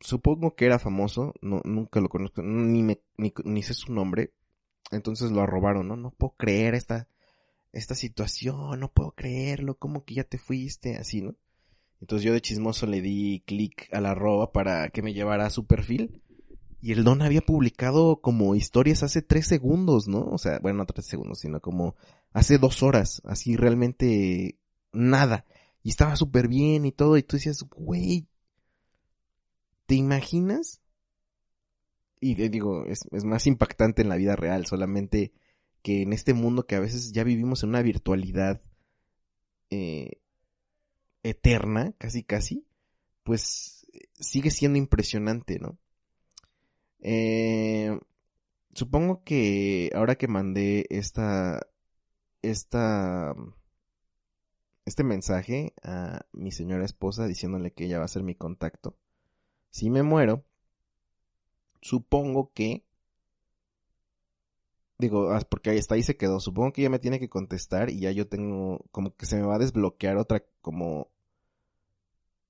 Supongo 0.00 0.54
que 0.54 0.66
era 0.66 0.78
famoso, 0.78 1.34
no, 1.40 1.62
nunca 1.64 2.00
lo 2.00 2.08
conozco, 2.08 2.42
ni, 2.42 2.82
ni, 2.82 3.00
ni 3.16 3.62
sé 3.62 3.74
su 3.74 3.92
nombre, 3.92 4.34
entonces 4.90 5.30
lo 5.30 5.40
arrobaron, 5.40 5.88
¿no? 5.88 5.96
No 5.96 6.10
puedo 6.10 6.34
creer 6.36 6.74
esta, 6.74 7.08
esta 7.72 7.94
situación, 7.94 8.78
no 8.78 8.92
puedo 8.92 9.12
creerlo, 9.12 9.78
como 9.78 10.04
que 10.04 10.14
ya 10.14 10.24
te 10.24 10.38
fuiste, 10.38 10.96
así, 10.96 11.22
¿no? 11.22 11.34
Entonces 12.00 12.24
yo 12.24 12.32
de 12.32 12.40
chismoso 12.40 12.86
le 12.86 13.00
di 13.00 13.42
clic 13.46 13.88
a 13.92 14.00
la 14.00 14.10
arroba 14.10 14.52
para 14.52 14.90
que 14.90 15.02
me 15.02 15.14
llevara 15.14 15.46
a 15.46 15.50
su 15.50 15.66
perfil. 15.66 16.22
Y 16.80 16.92
el 16.92 17.04
don 17.04 17.22
había 17.22 17.40
publicado 17.40 18.20
como 18.20 18.54
historias 18.54 19.02
hace 19.02 19.22
tres 19.22 19.46
segundos, 19.46 20.08
¿no? 20.08 20.20
O 20.26 20.38
sea, 20.38 20.58
bueno, 20.60 20.78
no 20.78 20.86
tres 20.86 21.06
segundos, 21.06 21.40
sino 21.40 21.60
como 21.60 21.96
hace 22.32 22.58
dos 22.58 22.82
horas, 22.82 23.22
así 23.24 23.56
realmente 23.56 24.58
nada. 24.92 25.46
Y 25.82 25.90
estaba 25.90 26.16
súper 26.16 26.48
bien 26.48 26.84
y 26.84 26.92
todo, 26.92 27.16
y 27.16 27.22
tú 27.22 27.36
decías, 27.36 27.62
güey, 27.62 28.26
¿te 29.86 29.94
imaginas? 29.94 30.80
Y 32.20 32.34
te 32.34 32.48
digo, 32.48 32.84
es, 32.86 33.00
es 33.10 33.24
más 33.24 33.46
impactante 33.46 34.02
en 34.02 34.08
la 34.08 34.16
vida 34.16 34.36
real, 34.36 34.66
solamente 34.66 35.32
que 35.82 36.02
en 36.02 36.12
este 36.12 36.34
mundo 36.34 36.66
que 36.66 36.74
a 36.74 36.80
veces 36.80 37.12
ya 37.12 37.22
vivimos 37.24 37.62
en 37.62 37.68
una 37.68 37.82
virtualidad 37.82 38.60
eh, 39.70 40.18
eterna, 41.30 41.92
casi 41.98 42.22
casi, 42.22 42.66
pues 43.22 43.86
sigue 44.14 44.50
siendo 44.50 44.78
impresionante, 44.78 45.58
¿no? 45.58 45.78
Eh, 47.00 47.98
supongo 48.74 49.22
que 49.24 49.90
ahora 49.94 50.16
que 50.16 50.28
mandé 50.28 50.86
esta, 50.90 51.66
esta, 52.42 53.34
este 54.84 55.04
mensaje 55.04 55.74
a 55.82 56.20
mi 56.32 56.52
señora 56.52 56.84
esposa 56.84 57.26
diciéndole 57.26 57.72
que 57.72 57.84
ella 57.84 57.98
va 57.98 58.04
a 58.04 58.08
ser 58.08 58.22
mi 58.22 58.34
contacto, 58.34 58.96
si 59.70 59.90
me 59.90 60.02
muero, 60.02 60.44
supongo 61.80 62.52
que 62.54 62.84
digo, 64.98 65.30
ah, 65.32 65.40
porque 65.48 65.70
ahí 65.70 65.78
está 65.78 65.94
ahí 65.94 66.02
se 66.02 66.16
quedó. 66.16 66.40
Supongo 66.40 66.72
que 66.72 66.82
ella 66.82 66.90
me 66.90 66.98
tiene 66.98 67.20
que 67.20 67.28
contestar 67.28 67.90
y 67.90 68.00
ya 68.00 68.10
yo 68.12 68.28
tengo 68.28 68.84
como 68.90 69.14
que 69.14 69.26
se 69.26 69.36
me 69.36 69.42
va 69.46 69.56
a 69.56 69.58
desbloquear 69.58 70.16
otra 70.16 70.44
como 70.62 71.10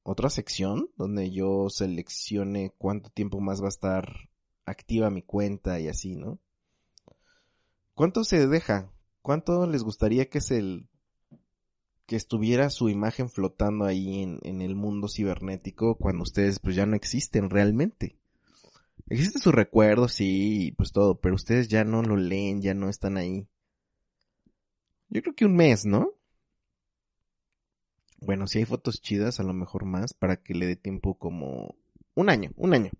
otra 0.07 0.31
sección 0.31 0.89
donde 0.97 1.33
yo 1.33 1.69
seleccione 1.69 2.73
cuánto 2.79 3.11
tiempo 3.11 3.41
más 3.41 3.61
va 3.61 3.67
a 3.67 3.71
estar 3.71 4.31
activa 4.65 5.11
mi 5.11 5.23
cuenta 5.23 5.81
y 5.81 5.89
así, 5.89 6.15
¿no? 6.15 6.39
¿Cuánto 7.95 8.23
se 8.23 8.47
deja? 8.47 8.93
¿Cuánto 9.21 9.67
les 9.67 9.83
gustaría 9.83 10.31
que 10.31 10.41
se 10.41 10.87
que 12.07 12.15
estuviera 12.15 12.71
su 12.71 12.89
imagen 12.89 13.29
flotando 13.29 13.85
ahí 13.85 14.23
en, 14.23 14.39
en 14.45 14.63
el 14.63 14.77
mundo 14.77 15.09
cibernético 15.09 15.97
cuando 15.97 16.23
ustedes 16.23 16.61
pues 16.61 16.77
ya 16.77 16.87
no 16.87 16.95
existen 16.95 17.51
realmente? 17.51 18.17
Existe 19.09 19.41
su 19.41 19.51
recuerdo, 19.51 20.07
sí, 20.07 20.73
pues 20.77 20.93
todo, 20.93 21.21
pero 21.21 21.35
ustedes 21.35 21.67
ya 21.67 21.83
no 21.83 22.03
lo 22.03 22.17
leen, 22.17 22.63
ya 22.63 22.75
no 22.75 22.89
están 22.89 23.17
ahí. 23.17 23.49
Yo 25.09 25.21
creo 25.23 25.35
que 25.35 25.47
un 25.47 25.57
mes, 25.57 25.85
¿no? 25.85 26.16
Bueno, 28.19 28.47
si 28.47 28.59
hay 28.59 28.65
fotos 28.65 29.01
chidas, 29.01 29.41
a 29.41 29.43
lo 29.43 29.53
mejor 29.53 29.85
más, 29.85 30.15
para 30.15 30.37
que 30.37 30.55
le 30.55 30.67
dé 30.67 30.77
tiempo 30.77 31.19
como 31.19 31.75
un 32.15 32.31
año, 32.31 32.51
un 32.57 32.75
año. 32.75 32.91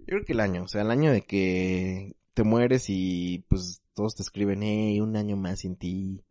Yo 0.00 0.06
creo 0.06 0.24
que 0.24 0.32
el 0.32 0.40
año, 0.40 0.64
o 0.64 0.68
sea, 0.68 0.82
el 0.82 0.90
año 0.90 1.12
de 1.12 1.22
que 1.22 2.16
te 2.34 2.44
mueres 2.44 2.86
y 2.88 3.44
pues 3.48 3.82
todos 3.94 4.14
te 4.14 4.22
escriben, 4.22 4.62
hey, 4.62 5.00
un 5.00 5.16
año 5.16 5.36
más 5.36 5.60
sin 5.60 5.76
ti. 5.76 6.24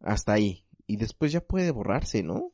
Hasta 0.00 0.34
ahí. 0.34 0.66
Y 0.86 0.96
después 0.96 1.32
ya 1.32 1.40
puede 1.40 1.70
borrarse, 1.70 2.22
¿no? 2.22 2.52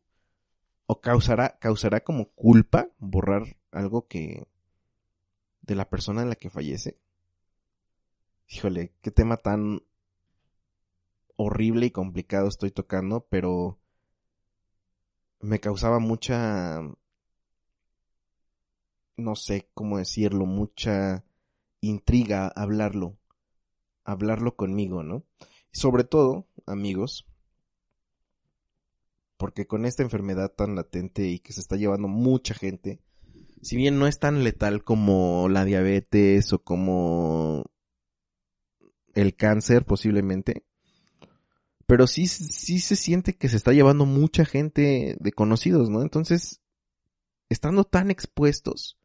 O 0.87 1.01
causará, 1.01 1.59
causará 1.61 2.01
como 2.01 2.31
culpa 2.31 2.89
borrar 2.99 3.57
algo 3.73 4.07
que, 4.07 4.47
de 5.63 5.75
la 5.75 5.89
persona 5.89 6.23
en 6.23 6.29
la 6.29 6.37
que 6.37 6.51
fallece. 6.51 6.99
Híjole, 8.49 8.93
qué 9.01 9.11
tema 9.11 9.37
tan 9.37 9.83
horrible 11.37 11.87
y 11.87 11.91
complicado 11.91 12.49
estoy 12.49 12.71
tocando, 12.71 13.27
pero 13.31 13.80
me 15.41 15.61
causaba 15.61 15.99
mucha, 15.99 16.81
no 19.17 19.37
sé 19.37 19.69
cómo 19.75 19.99
decirlo, 19.99 20.47
mucha 20.47 21.25
intriga 21.81 22.49
hablarlo. 22.49 23.17
hablarlo 24.05 24.57
conmigo, 24.57 25.03
¿no? 25.03 25.25
Sobre 25.73 26.05
todo, 26.05 26.47
amigos, 26.67 27.27
porque 29.37 29.67
con 29.67 29.87
esta 29.87 30.03
enfermedad 30.03 30.53
tan 30.53 30.75
latente 30.75 31.29
y 31.29 31.39
que 31.39 31.53
se 31.53 31.61
está 31.61 31.77
llevando 31.77 32.09
mucha 32.09 32.55
gente, 32.55 33.01
si 33.63 33.77
bien 33.77 33.99
no 33.99 34.07
es 34.07 34.19
tan 34.19 34.45
letal 34.45 34.85
como 34.85 35.49
la 35.49 35.65
diabetes 35.65 36.53
o 36.53 36.63
como 36.63 37.65
el 39.15 39.37
cáncer 39.37 39.85
posiblemente, 39.85 40.65
pero 41.91 42.07
sí, 42.07 42.29
sí 42.29 42.79
se 42.79 42.95
siente 42.95 43.37
que 43.37 43.49
se 43.49 43.57
está 43.57 43.73
llevando 43.73 44.07
mucha 44.07 44.45
gente 44.45 45.17
de 45.19 45.33
conocidos, 45.33 45.91
¿no? 45.91 46.03
Entonces, 46.03 46.63
estando 47.49 47.83
tan 47.83 48.13
expuestos, 48.13 48.97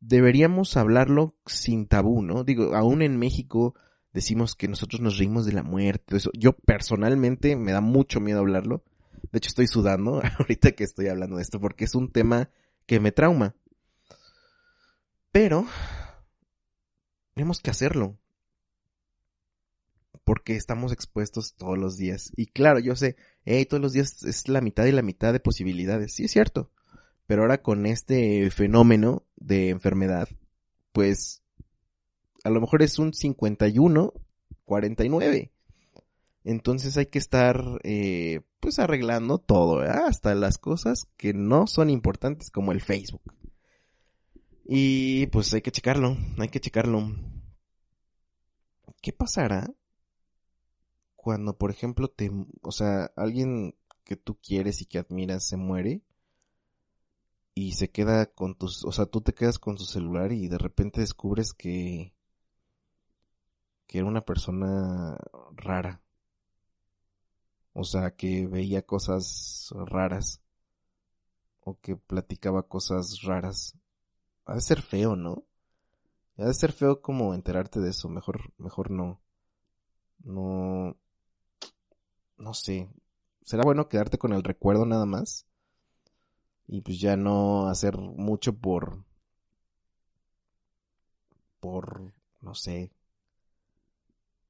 deberíamos 0.00 0.76
hablarlo 0.76 1.36
sin 1.46 1.86
tabú, 1.86 2.20
¿no? 2.20 2.42
Digo, 2.42 2.74
aún 2.74 3.02
en 3.02 3.16
México 3.16 3.76
decimos 4.12 4.56
que 4.56 4.66
nosotros 4.66 5.00
nos 5.00 5.18
reímos 5.18 5.46
de 5.46 5.52
la 5.52 5.62
muerte, 5.62 6.16
eso. 6.16 6.32
Yo 6.36 6.56
personalmente 6.56 7.54
me 7.54 7.70
da 7.70 7.80
mucho 7.80 8.18
miedo 8.18 8.40
hablarlo. 8.40 8.82
De 9.30 9.38
hecho, 9.38 9.50
estoy 9.50 9.68
sudando 9.68 10.20
ahorita 10.40 10.72
que 10.72 10.82
estoy 10.82 11.06
hablando 11.06 11.36
de 11.36 11.42
esto 11.42 11.60
porque 11.60 11.84
es 11.84 11.94
un 11.94 12.10
tema 12.10 12.50
que 12.86 12.98
me 12.98 13.12
trauma. 13.12 13.54
Pero 15.30 15.64
tenemos 17.34 17.60
que 17.60 17.70
hacerlo. 17.70 18.18
Porque 20.24 20.56
estamos 20.56 20.92
expuestos 20.92 21.54
todos 21.54 21.78
los 21.78 21.96
días. 21.96 22.32
Y 22.36 22.46
claro, 22.46 22.78
yo 22.78 22.96
sé, 22.96 23.16
hey, 23.44 23.66
todos 23.66 23.82
los 23.82 23.92
días 23.92 24.22
es 24.24 24.48
la 24.48 24.60
mitad 24.60 24.86
y 24.86 24.92
la 24.92 25.02
mitad 25.02 25.32
de 25.32 25.40
posibilidades. 25.40 26.14
Sí, 26.14 26.24
es 26.24 26.32
cierto. 26.32 26.70
Pero 27.26 27.42
ahora 27.42 27.62
con 27.62 27.86
este 27.86 28.50
fenómeno 28.50 29.24
de 29.36 29.70
enfermedad, 29.70 30.28
pues 30.92 31.42
a 32.44 32.50
lo 32.50 32.60
mejor 32.60 32.82
es 32.82 32.98
un 32.98 33.12
51, 33.12 34.12
49. 34.64 35.52
Entonces 36.44 36.96
hay 36.98 37.06
que 37.06 37.18
estar, 37.18 37.62
eh, 37.84 38.42
pues 38.60 38.78
arreglando 38.78 39.38
todo, 39.38 39.80
hasta 39.80 40.34
las 40.34 40.58
cosas 40.58 41.08
que 41.16 41.32
no 41.32 41.66
son 41.66 41.88
importantes 41.88 42.50
como 42.50 42.72
el 42.72 42.82
Facebook. 42.82 43.22
Y 44.66 45.26
pues 45.28 45.52
hay 45.54 45.62
que 45.62 45.72
checarlo, 45.72 46.16
hay 46.38 46.48
que 46.48 46.60
checarlo. 46.60 47.14
¿Qué 49.00 49.12
pasará 49.12 49.70
cuando, 51.24 51.56
por 51.58 51.70
ejemplo, 51.70 52.08
te, 52.08 52.30
o 52.62 52.72
sea, 52.72 53.10
alguien 53.16 53.74
que 54.04 54.16
tú 54.16 54.38
quieres 54.40 54.82
y 54.82 54.86
que 54.86 54.98
admiras 54.98 55.44
se 55.46 55.56
muere? 55.56 56.02
y 57.54 57.72
se 57.72 57.90
queda 57.90 58.26
con 58.26 58.54
tus, 58.56 58.84
o 58.84 58.92
sea, 58.92 59.06
tú 59.06 59.20
te 59.20 59.34
quedas 59.34 59.58
con 59.58 59.78
su 59.78 59.86
celular 59.86 60.32
y 60.32 60.48
de 60.48 60.58
repente 60.58 61.00
descubres 61.00 61.52
que 61.54 62.12
que 63.86 63.98
era 63.98 64.06
una 64.08 64.22
persona 64.24 65.16
rara. 65.56 66.02
O 67.72 67.84
sea, 67.84 68.14
que 68.16 68.46
veía 68.46 68.82
cosas 68.82 69.72
raras 69.86 70.40
o 71.60 71.78
que 71.80 71.96
platicaba 71.96 72.68
cosas 72.68 73.22
raras. 73.22 73.76
Ha 74.46 74.54
de 74.54 74.60
ser 74.60 74.82
feo, 74.82 75.16
¿no? 75.16 75.44
Ha 76.38 76.46
de 76.46 76.54
ser 76.54 76.72
feo 76.72 77.00
como 77.02 77.34
enterarte 77.34 77.80
de 77.80 77.90
eso, 77.90 78.08
mejor 78.08 78.52
mejor 78.58 78.90
no. 78.90 79.20
No 80.24 80.96
no 82.36 82.54
sé. 82.54 82.88
Será 83.42 83.62
bueno 83.62 83.88
quedarte 83.88 84.18
con 84.18 84.32
el 84.32 84.42
recuerdo 84.42 84.86
nada 84.86 85.06
más 85.06 85.46
y 86.66 86.80
pues 86.80 86.98
ya 87.00 87.16
no 87.16 87.68
hacer 87.68 87.96
mucho 87.98 88.54
por 88.54 89.04
por 91.60 92.12
no 92.40 92.54
sé 92.54 92.90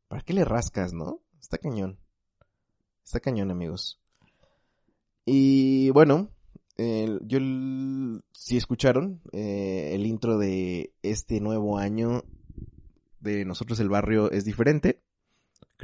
¿para 0.08 0.22
qué 0.22 0.32
le 0.32 0.44
rascas, 0.44 0.92
no? 0.92 1.20
Está 1.40 1.58
cañón 1.58 1.98
está 3.04 3.20
cañón 3.20 3.50
amigos 3.50 4.00
y 5.26 5.90
bueno 5.90 6.30
yo 6.76 7.38
si 8.32 8.56
escucharon 8.56 9.20
eh, 9.32 9.92
el 9.94 10.06
intro 10.06 10.38
de 10.38 10.92
este 11.02 11.40
nuevo 11.40 11.78
año 11.78 12.24
de 13.20 13.44
nosotros 13.44 13.78
el 13.78 13.88
barrio 13.88 14.30
es 14.32 14.44
diferente 14.44 15.03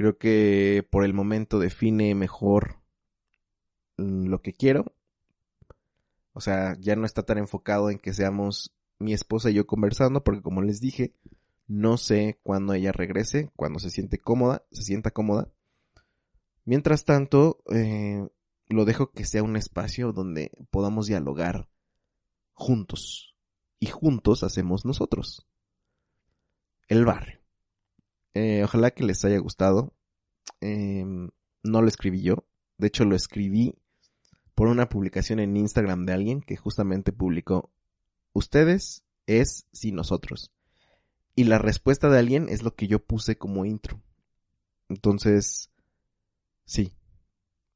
creo 0.01 0.17
que 0.17 0.87
por 0.89 1.05
el 1.05 1.13
momento 1.13 1.59
define 1.59 2.15
mejor 2.15 2.81
lo 3.97 4.41
que 4.41 4.53
quiero 4.53 4.95
o 6.33 6.41
sea, 6.41 6.77
ya 6.79 6.95
no 6.95 7.05
está 7.05 7.23
tan 7.23 7.37
enfocado 7.37 7.89
en 7.89 7.99
que 7.99 8.13
seamos 8.13 8.73
mi 8.99 9.13
esposa 9.13 9.49
y 9.49 9.55
yo 9.55 9.67
conversando, 9.67 10.23
porque 10.23 10.41
como 10.41 10.61
les 10.61 10.79
dije, 10.79 11.15
no 11.67 11.97
sé 11.97 12.39
cuándo 12.43 12.73
ella 12.73 12.91
regrese, 12.91 13.51
cuando 13.55 13.79
se 13.79 13.89
siente 13.89 14.19
cómoda, 14.19 14.65
se 14.71 14.83
sienta 14.83 15.11
cómoda. 15.11 15.51
Mientras 16.63 17.05
tanto, 17.05 17.63
eh, 17.73 18.27
lo 18.67 18.85
dejo 18.85 19.11
que 19.11 19.25
sea 19.25 19.43
un 19.43 19.57
espacio 19.57 20.13
donde 20.13 20.51
podamos 20.69 21.07
dialogar 21.07 21.69
juntos. 22.53 23.35
Y 23.79 23.87
juntos 23.87 24.43
hacemos 24.43 24.85
nosotros. 24.85 25.47
El 26.87 27.03
barrio. 27.03 27.40
Eh, 28.33 28.63
ojalá 28.63 28.91
que 28.91 29.03
les 29.03 29.23
haya 29.25 29.39
gustado. 29.39 29.93
Em, 30.59 31.29
no 31.63 31.81
lo 31.81 31.87
escribí 31.87 32.21
yo. 32.21 32.45
De 32.77 32.87
hecho, 32.87 33.05
lo 33.05 33.15
escribí 33.15 33.75
por 34.55 34.67
una 34.67 34.89
publicación 34.89 35.39
en 35.39 35.57
Instagram 35.57 36.05
de 36.05 36.13
alguien 36.13 36.41
que 36.41 36.55
justamente 36.55 37.11
publicó, 37.11 37.71
ustedes 38.33 39.03
es 39.25 39.65
si 39.71 39.91
nosotros. 39.91 40.51
Y 41.35 41.45
la 41.45 41.57
respuesta 41.57 42.09
de 42.09 42.19
alguien 42.19 42.47
es 42.49 42.63
lo 42.63 42.75
que 42.75 42.87
yo 42.87 43.03
puse 43.03 43.37
como 43.37 43.65
intro. 43.65 44.01
Entonces, 44.89 45.71
sí, 46.65 46.93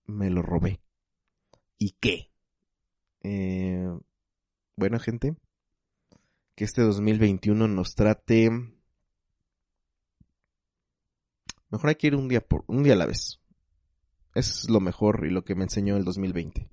me 0.05 0.29
lo 0.29 0.41
robé. 0.41 0.81
¿Y 1.77 1.91
qué? 1.99 2.31
Eh, 3.23 3.87
bueno, 4.75 4.99
gente, 4.99 5.35
que 6.55 6.65
este 6.65 6.81
2021 6.81 7.67
nos 7.67 7.95
trate... 7.95 8.51
Mejor 11.75 11.89
hay 11.89 11.95
que 11.95 12.07
ir 12.07 12.15
un 12.15 12.29
día 12.29 12.39
por 12.39 12.63
un 12.67 12.83
día 12.83 12.93
a 12.93 12.95
la 12.95 13.05
vez. 13.05 13.41
Es 14.33 14.69
lo 14.69 14.79
mejor 14.79 15.25
y 15.27 15.29
lo 15.29 15.43
que 15.43 15.55
me 15.55 15.65
enseñó 15.65 15.97
el 15.97 16.05
2020. 16.05 16.71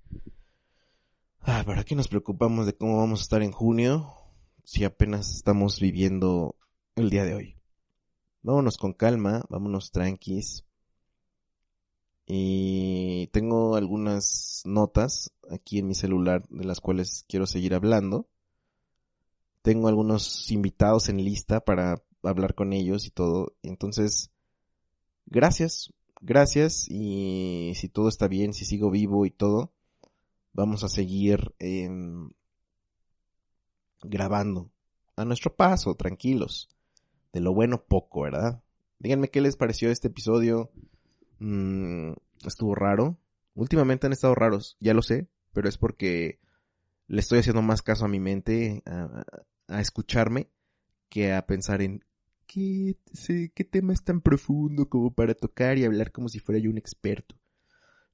Ah, 1.40 1.64
¿para 1.66 1.82
qué 1.82 1.96
nos 1.96 2.06
preocupamos 2.06 2.66
de 2.66 2.76
cómo 2.76 2.98
vamos 2.98 3.18
a 3.18 3.22
estar 3.24 3.42
en 3.42 3.50
junio 3.50 4.14
si 4.62 4.84
apenas 4.84 5.34
estamos 5.34 5.80
viviendo 5.80 6.54
el 6.94 7.10
día 7.10 7.24
de 7.24 7.34
hoy? 7.34 7.56
Vámonos 8.42 8.76
con 8.76 8.92
calma, 8.92 9.44
vámonos 9.48 9.90
tranquis. 9.90 10.64
Y 12.24 13.26
tengo 13.32 13.74
algunas 13.74 14.62
notas 14.64 15.32
aquí 15.50 15.80
en 15.80 15.88
mi 15.88 15.96
celular 15.96 16.46
de 16.48 16.64
las 16.64 16.80
cuales 16.80 17.24
quiero 17.26 17.46
seguir 17.46 17.74
hablando. 17.74 18.28
Tengo 19.62 19.88
algunos 19.88 20.48
invitados 20.52 21.08
en 21.08 21.24
lista 21.24 21.58
para 21.58 22.04
hablar 22.22 22.54
con 22.54 22.72
ellos 22.72 23.04
y 23.04 23.10
todo. 23.10 23.56
Entonces, 23.64 24.31
gracias 25.26 25.92
gracias 26.22 26.86
y 26.88 27.72
si 27.74 27.88
todo 27.88 28.08
está 28.08 28.28
bien, 28.28 28.54
si 28.54 28.64
sigo 28.64 28.90
vivo 28.90 29.26
y 29.26 29.30
todo, 29.30 29.72
vamos 30.52 30.84
a 30.84 30.88
seguir 30.88 31.54
em, 31.58 32.30
grabando 34.02 34.70
a 35.16 35.24
nuestro 35.24 35.54
paso, 35.54 35.94
tranquilos. 35.94 36.68
De 37.32 37.40
lo 37.40 37.54
bueno 37.54 37.84
poco, 37.84 38.22
¿verdad? 38.22 38.62
Díganme 38.98 39.28
qué 39.28 39.40
les 39.40 39.56
pareció 39.56 39.90
este 39.90 40.08
episodio. 40.08 40.70
Mm, 41.38 42.12
estuvo 42.46 42.74
raro. 42.74 43.18
Últimamente 43.54 44.06
han 44.06 44.12
estado 44.12 44.34
raros, 44.34 44.76
ya 44.80 44.94
lo 44.94 45.02
sé, 45.02 45.28
pero 45.52 45.68
es 45.68 45.76
porque 45.76 46.40
le 47.06 47.20
estoy 47.20 47.40
haciendo 47.40 47.62
más 47.62 47.82
caso 47.82 48.04
a 48.04 48.08
mi 48.08 48.20
mente, 48.20 48.82
a 48.86 49.80
escucharme, 49.80 50.50
que 51.08 51.32
a 51.32 51.46
pensar 51.46 51.82
en 51.82 52.04
¿qué, 52.52 53.64
tema 53.64 53.92
es 53.92 54.04
tan 54.04 54.20
profundo 54.20 54.88
como 54.88 55.14
para 55.14 55.34
tocar 55.34 55.78
y 55.78 55.84
hablar 55.84 56.12
como 56.12 56.28
si 56.28 56.38
fuera 56.38 56.60
yo 56.60 56.70
un 56.70 56.78
experto? 56.78 57.36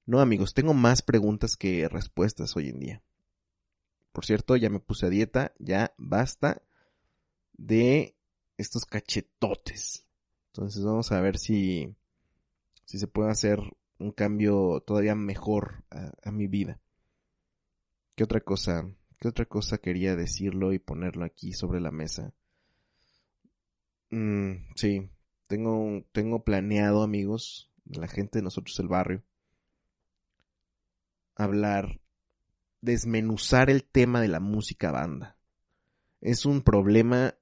No, 0.07 0.21
amigos, 0.21 0.55
tengo 0.55 0.75
más 0.75 1.03
preguntas 1.03 1.57
que 1.57 1.89
respuestas 1.89 2.57
hoy 2.57 2.69
en 2.69 2.79
día. 2.79 3.03
Por 4.13 4.25
cierto, 4.25 4.57
ya 4.57 4.71
me 4.71 4.81
puse 4.81 5.07
a 5.07 5.11
dieta, 5.11 5.53
ya 5.59 5.93
basta 5.99 6.63
de 7.53 8.17
estos 8.57 8.87
cachetotes. 8.87 10.07
Entonces 10.53 10.85
vamos 10.85 11.13
a 11.13 11.21
ver 11.21 11.39
si, 11.39 11.95
si 12.85 12.99
se 12.99 13.07
puede 13.07 13.31
hacer 13.31 13.61
un 13.99 14.13
cambio 14.13 14.83
todavía 14.87 15.15
mejor 15.15 15.85
a 15.91 16.31
mi 16.31 16.47
vida. 16.47 16.81
¿Qué 18.15 18.25
otra 18.25 18.41
cosa? 18.41 18.89
¿Qué 19.19 19.29
otra 19.29 19.47
cosa 19.47 19.79
quería 19.79 20.17
decirlo 20.17 20.73
y 20.73 20.79
ponerlo 20.79 21.25
aquí 21.25 21.53
sobre 21.53 21.81
la 21.81 21.91
mesa? 21.91 22.33
Mm, 24.11 24.73
sí, 24.75 25.11
tengo, 25.47 26.05
tengo 26.13 26.45
planeado, 26.45 27.03
amigos, 27.03 27.71
la 27.85 28.09
gente 28.09 28.39
de 28.39 28.43
nosotros 28.43 28.79
el 28.81 28.89
barrio, 28.89 29.23
hablar, 31.37 32.01
desmenuzar 32.81 33.71
el 33.71 33.85
tema 33.85 34.21
de 34.21 34.29
la 34.29 34.41
música 34.41 34.91
banda. 34.91 35.39
Es 36.21 36.47
un 36.47 36.63
problema 36.63 37.35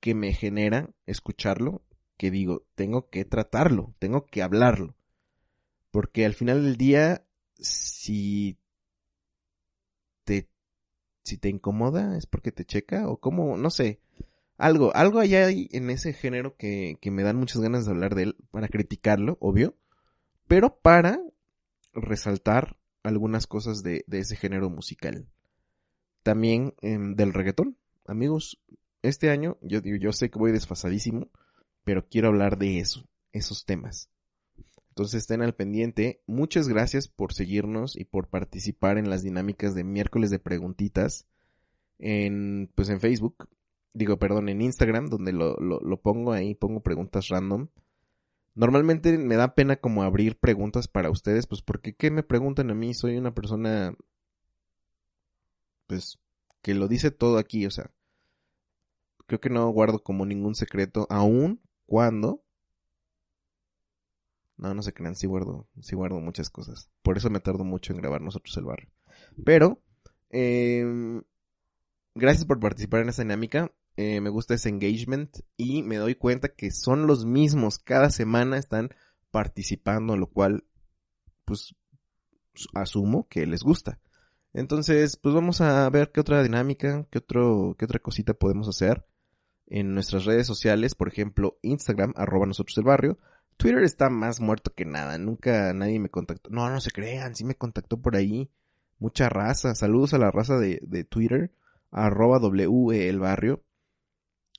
que 0.00 0.14
me 0.14 0.32
genera 0.32 0.90
escucharlo, 1.06 1.82
que 2.16 2.30
digo, 2.30 2.66
tengo 2.74 3.10
que 3.10 3.24
tratarlo, 3.24 3.94
tengo 3.98 4.26
que 4.26 4.42
hablarlo. 4.42 4.94
Porque 5.90 6.24
al 6.26 6.34
final 6.34 6.62
del 6.62 6.76
día, 6.76 7.26
si 7.58 8.58
te, 10.24 10.48
si 11.24 11.38
te 11.38 11.48
incomoda, 11.48 12.16
es 12.16 12.26
porque 12.26 12.52
te 12.52 12.64
checa, 12.64 13.08
o 13.08 13.18
como, 13.18 13.56
no 13.56 13.70
sé, 13.70 14.00
algo, 14.58 14.94
algo 14.94 15.20
allá 15.20 15.46
hay 15.46 15.68
en 15.72 15.90
ese 15.90 16.12
género 16.12 16.56
que, 16.56 16.98
que 17.00 17.10
me 17.10 17.22
dan 17.22 17.36
muchas 17.36 17.60
ganas 17.60 17.84
de 17.84 17.92
hablar 17.92 18.14
de 18.14 18.24
él, 18.24 18.36
para 18.50 18.68
criticarlo, 18.68 19.36
obvio, 19.40 19.76
pero 20.46 20.78
para 20.78 21.20
resaltar 21.92 22.76
algunas 23.02 23.46
cosas 23.46 23.82
de, 23.82 24.04
de 24.06 24.18
ese 24.20 24.36
género 24.36 24.70
musical. 24.70 25.26
También 26.22 26.74
em, 26.80 27.14
del 27.14 27.32
reggaetón. 27.32 27.76
Amigos, 28.06 28.60
este 29.02 29.30
año 29.30 29.58
yo, 29.60 29.80
yo 29.80 30.12
sé 30.12 30.30
que 30.30 30.38
voy 30.38 30.52
desfasadísimo, 30.52 31.30
pero 31.84 32.08
quiero 32.08 32.28
hablar 32.28 32.58
de 32.58 32.80
eso, 32.80 33.08
esos 33.32 33.64
temas. 33.64 34.10
Entonces 34.88 35.22
estén 35.22 35.42
al 35.42 35.54
pendiente. 35.54 36.22
Muchas 36.26 36.68
gracias 36.68 37.06
por 37.06 37.34
seguirnos 37.34 37.96
y 37.96 38.04
por 38.04 38.28
participar 38.28 38.98
en 38.98 39.10
las 39.10 39.22
dinámicas 39.22 39.74
de 39.74 39.84
miércoles 39.84 40.30
de 40.30 40.38
preguntitas 40.38 41.26
en, 41.98 42.70
pues 42.74 42.88
en 42.88 43.00
Facebook. 43.00 43.48
Digo, 43.96 44.18
perdón, 44.18 44.50
en 44.50 44.60
Instagram, 44.60 45.06
donde 45.06 45.32
lo, 45.32 45.56
lo, 45.56 46.00
pongo 46.02 46.32
ahí, 46.34 46.54
pongo 46.54 46.82
preguntas 46.82 47.28
random. 47.28 47.68
Normalmente 48.54 49.16
me 49.16 49.36
da 49.36 49.54
pena 49.54 49.76
como 49.76 50.02
abrir 50.02 50.38
preguntas 50.38 50.86
para 50.86 51.08
ustedes, 51.08 51.46
pues 51.46 51.62
porque 51.62 51.94
¿qué 51.94 52.10
me 52.10 52.22
preguntan 52.22 52.70
a 52.70 52.74
mí? 52.74 52.92
Soy 52.92 53.16
una 53.16 53.32
persona, 53.32 53.96
pues, 55.86 56.18
que 56.60 56.74
lo 56.74 56.88
dice 56.88 57.10
todo 57.10 57.38
aquí, 57.38 57.64
o 57.64 57.70
sea, 57.70 57.90
creo 59.26 59.40
que 59.40 59.48
no 59.48 59.66
guardo 59.70 60.02
como 60.02 60.26
ningún 60.26 60.54
secreto, 60.54 61.06
aún 61.08 61.62
cuando... 61.86 62.42
No, 64.58 64.74
no 64.74 64.82
se 64.82 64.92
crean, 64.92 65.16
sí 65.16 65.26
guardo, 65.26 65.66
sí 65.80 65.96
guardo 65.96 66.20
muchas 66.20 66.50
cosas. 66.50 66.90
Por 67.02 67.16
eso 67.16 67.30
me 67.30 67.40
tardo 67.40 67.64
mucho 67.64 67.94
en 67.94 68.00
grabar 68.00 68.20
nosotros 68.20 68.54
el 68.58 68.64
barrio. 68.64 68.90
Pero, 69.42 69.80
eh, 70.28 71.22
gracias 72.14 72.44
por 72.44 72.60
participar 72.60 73.00
en 73.00 73.08
esta 73.08 73.22
dinámica. 73.22 73.72
Eh, 73.96 74.20
me 74.20 74.30
gusta 74.30 74.54
ese 74.54 74.68
engagement 74.68 75.38
y 75.56 75.82
me 75.82 75.96
doy 75.96 76.14
cuenta 76.14 76.48
que 76.48 76.70
son 76.70 77.06
los 77.06 77.24
mismos. 77.24 77.78
Cada 77.78 78.10
semana 78.10 78.58
están 78.58 78.90
participando, 79.30 80.16
lo 80.16 80.28
cual, 80.28 80.64
pues, 81.44 81.74
asumo 82.74 83.26
que 83.28 83.46
les 83.46 83.62
gusta. 83.62 84.00
Entonces, 84.52 85.16
pues 85.16 85.34
vamos 85.34 85.60
a 85.60 85.88
ver 85.90 86.12
qué 86.12 86.20
otra 86.20 86.42
dinámica, 86.42 87.06
qué 87.10 87.18
otro, 87.18 87.74
qué 87.78 87.84
otra 87.84 87.98
cosita 87.98 88.34
podemos 88.34 88.68
hacer 88.68 89.04
en 89.66 89.94
nuestras 89.94 90.24
redes 90.24 90.46
sociales, 90.46 90.94
por 90.94 91.08
ejemplo, 91.08 91.58
Instagram, 91.62 92.12
arroba 92.16 92.46
nosotros 92.46 92.78
el 92.78 92.84
barrio. 92.84 93.18
Twitter 93.56 93.82
está 93.82 94.10
más 94.10 94.40
muerto 94.40 94.72
que 94.74 94.84
nada, 94.84 95.18
nunca 95.18 95.72
nadie 95.72 95.98
me 95.98 96.10
contactó. 96.10 96.50
No, 96.50 96.68
no 96.70 96.80
se 96.80 96.90
crean, 96.90 97.34
sí 97.34 97.44
me 97.44 97.56
contactó 97.56 98.00
por 98.00 98.16
ahí. 98.16 98.50
Mucha 98.98 99.28
raza, 99.28 99.74
saludos 99.74 100.14
a 100.14 100.18
la 100.18 100.30
raza 100.30 100.56
de, 100.58 100.80
de 100.82 101.04
Twitter, 101.04 101.52
arroba 101.90 102.38
W 102.38 103.08
el 103.08 103.18
barrio. 103.18 103.62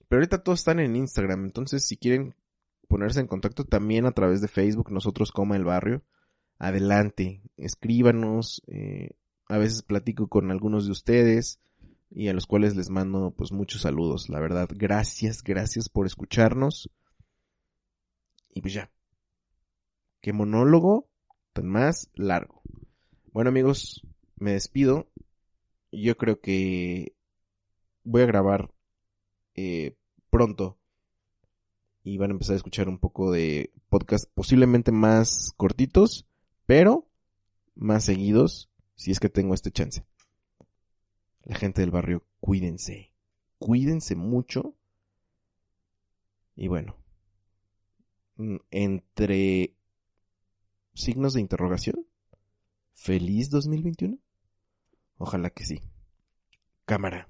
Pero 0.07 0.19
ahorita 0.19 0.43
todos 0.43 0.59
están 0.59 0.79
en 0.79 0.95
Instagram, 0.95 1.45
entonces 1.45 1.85
si 1.85 1.97
quieren 1.97 2.35
ponerse 2.87 3.19
en 3.19 3.27
contacto 3.27 3.65
también 3.65 4.05
a 4.05 4.11
través 4.11 4.41
de 4.41 4.47
Facebook, 4.47 4.91
nosotros 4.91 5.31
como 5.31 5.55
el 5.55 5.65
barrio, 5.65 6.03
adelante, 6.57 7.41
escríbanos, 7.57 8.61
eh, 8.67 9.11
a 9.47 9.57
veces 9.57 9.83
platico 9.83 10.27
con 10.27 10.51
algunos 10.51 10.85
de 10.85 10.91
ustedes 10.91 11.59
y 12.09 12.29
a 12.29 12.33
los 12.33 12.45
cuales 12.45 12.75
les 12.75 12.89
mando 12.89 13.33
pues 13.35 13.51
muchos 13.51 13.81
saludos, 13.81 14.29
la 14.29 14.39
verdad, 14.39 14.69
gracias, 14.73 15.43
gracias 15.43 15.89
por 15.89 16.05
escucharnos. 16.05 16.89
Y 18.53 18.61
pues 18.61 18.73
ya, 18.73 18.89
qué 20.21 20.33
monólogo 20.33 21.09
tan 21.53 21.67
más 21.67 22.09
largo. 22.15 22.61
Bueno 23.31 23.49
amigos, 23.49 24.05
me 24.37 24.53
despido. 24.53 25.09
Yo 25.91 26.17
creo 26.17 26.39
que 26.39 27.15
voy 28.03 28.21
a 28.21 28.25
grabar 28.25 28.71
eh, 29.57 29.97
pronto 30.29 30.77
y 32.03 32.17
van 32.17 32.29
a 32.29 32.33
empezar 32.33 32.53
a 32.53 32.57
escuchar 32.57 32.87
un 32.87 32.99
poco 32.99 33.31
de 33.31 33.73
podcast 33.89 34.31
posiblemente 34.33 34.93
más 34.93 35.51
cortitos, 35.57 36.25
pero 36.65 37.09
más 37.75 38.05
seguidos 38.05 38.69
si 38.95 39.11
es 39.11 39.19
que 39.19 39.29
tengo 39.29 39.53
este 39.53 39.71
chance. 39.71 40.05
La 41.43 41.55
gente 41.55 41.81
del 41.81 41.91
barrio, 41.91 42.23
cuídense. 42.39 43.13
Cuídense 43.57 44.15
mucho. 44.15 44.75
Y 46.55 46.67
bueno, 46.67 46.95
mm, 48.35 48.57
entre 48.71 49.75
signos 50.93 51.33
de 51.33 51.41
interrogación, 51.41 52.05
feliz 52.93 53.49
2021. 53.49 54.17
Ojalá 55.17 55.49
que 55.49 55.65
sí. 55.65 55.81
Cámara. 56.85 57.29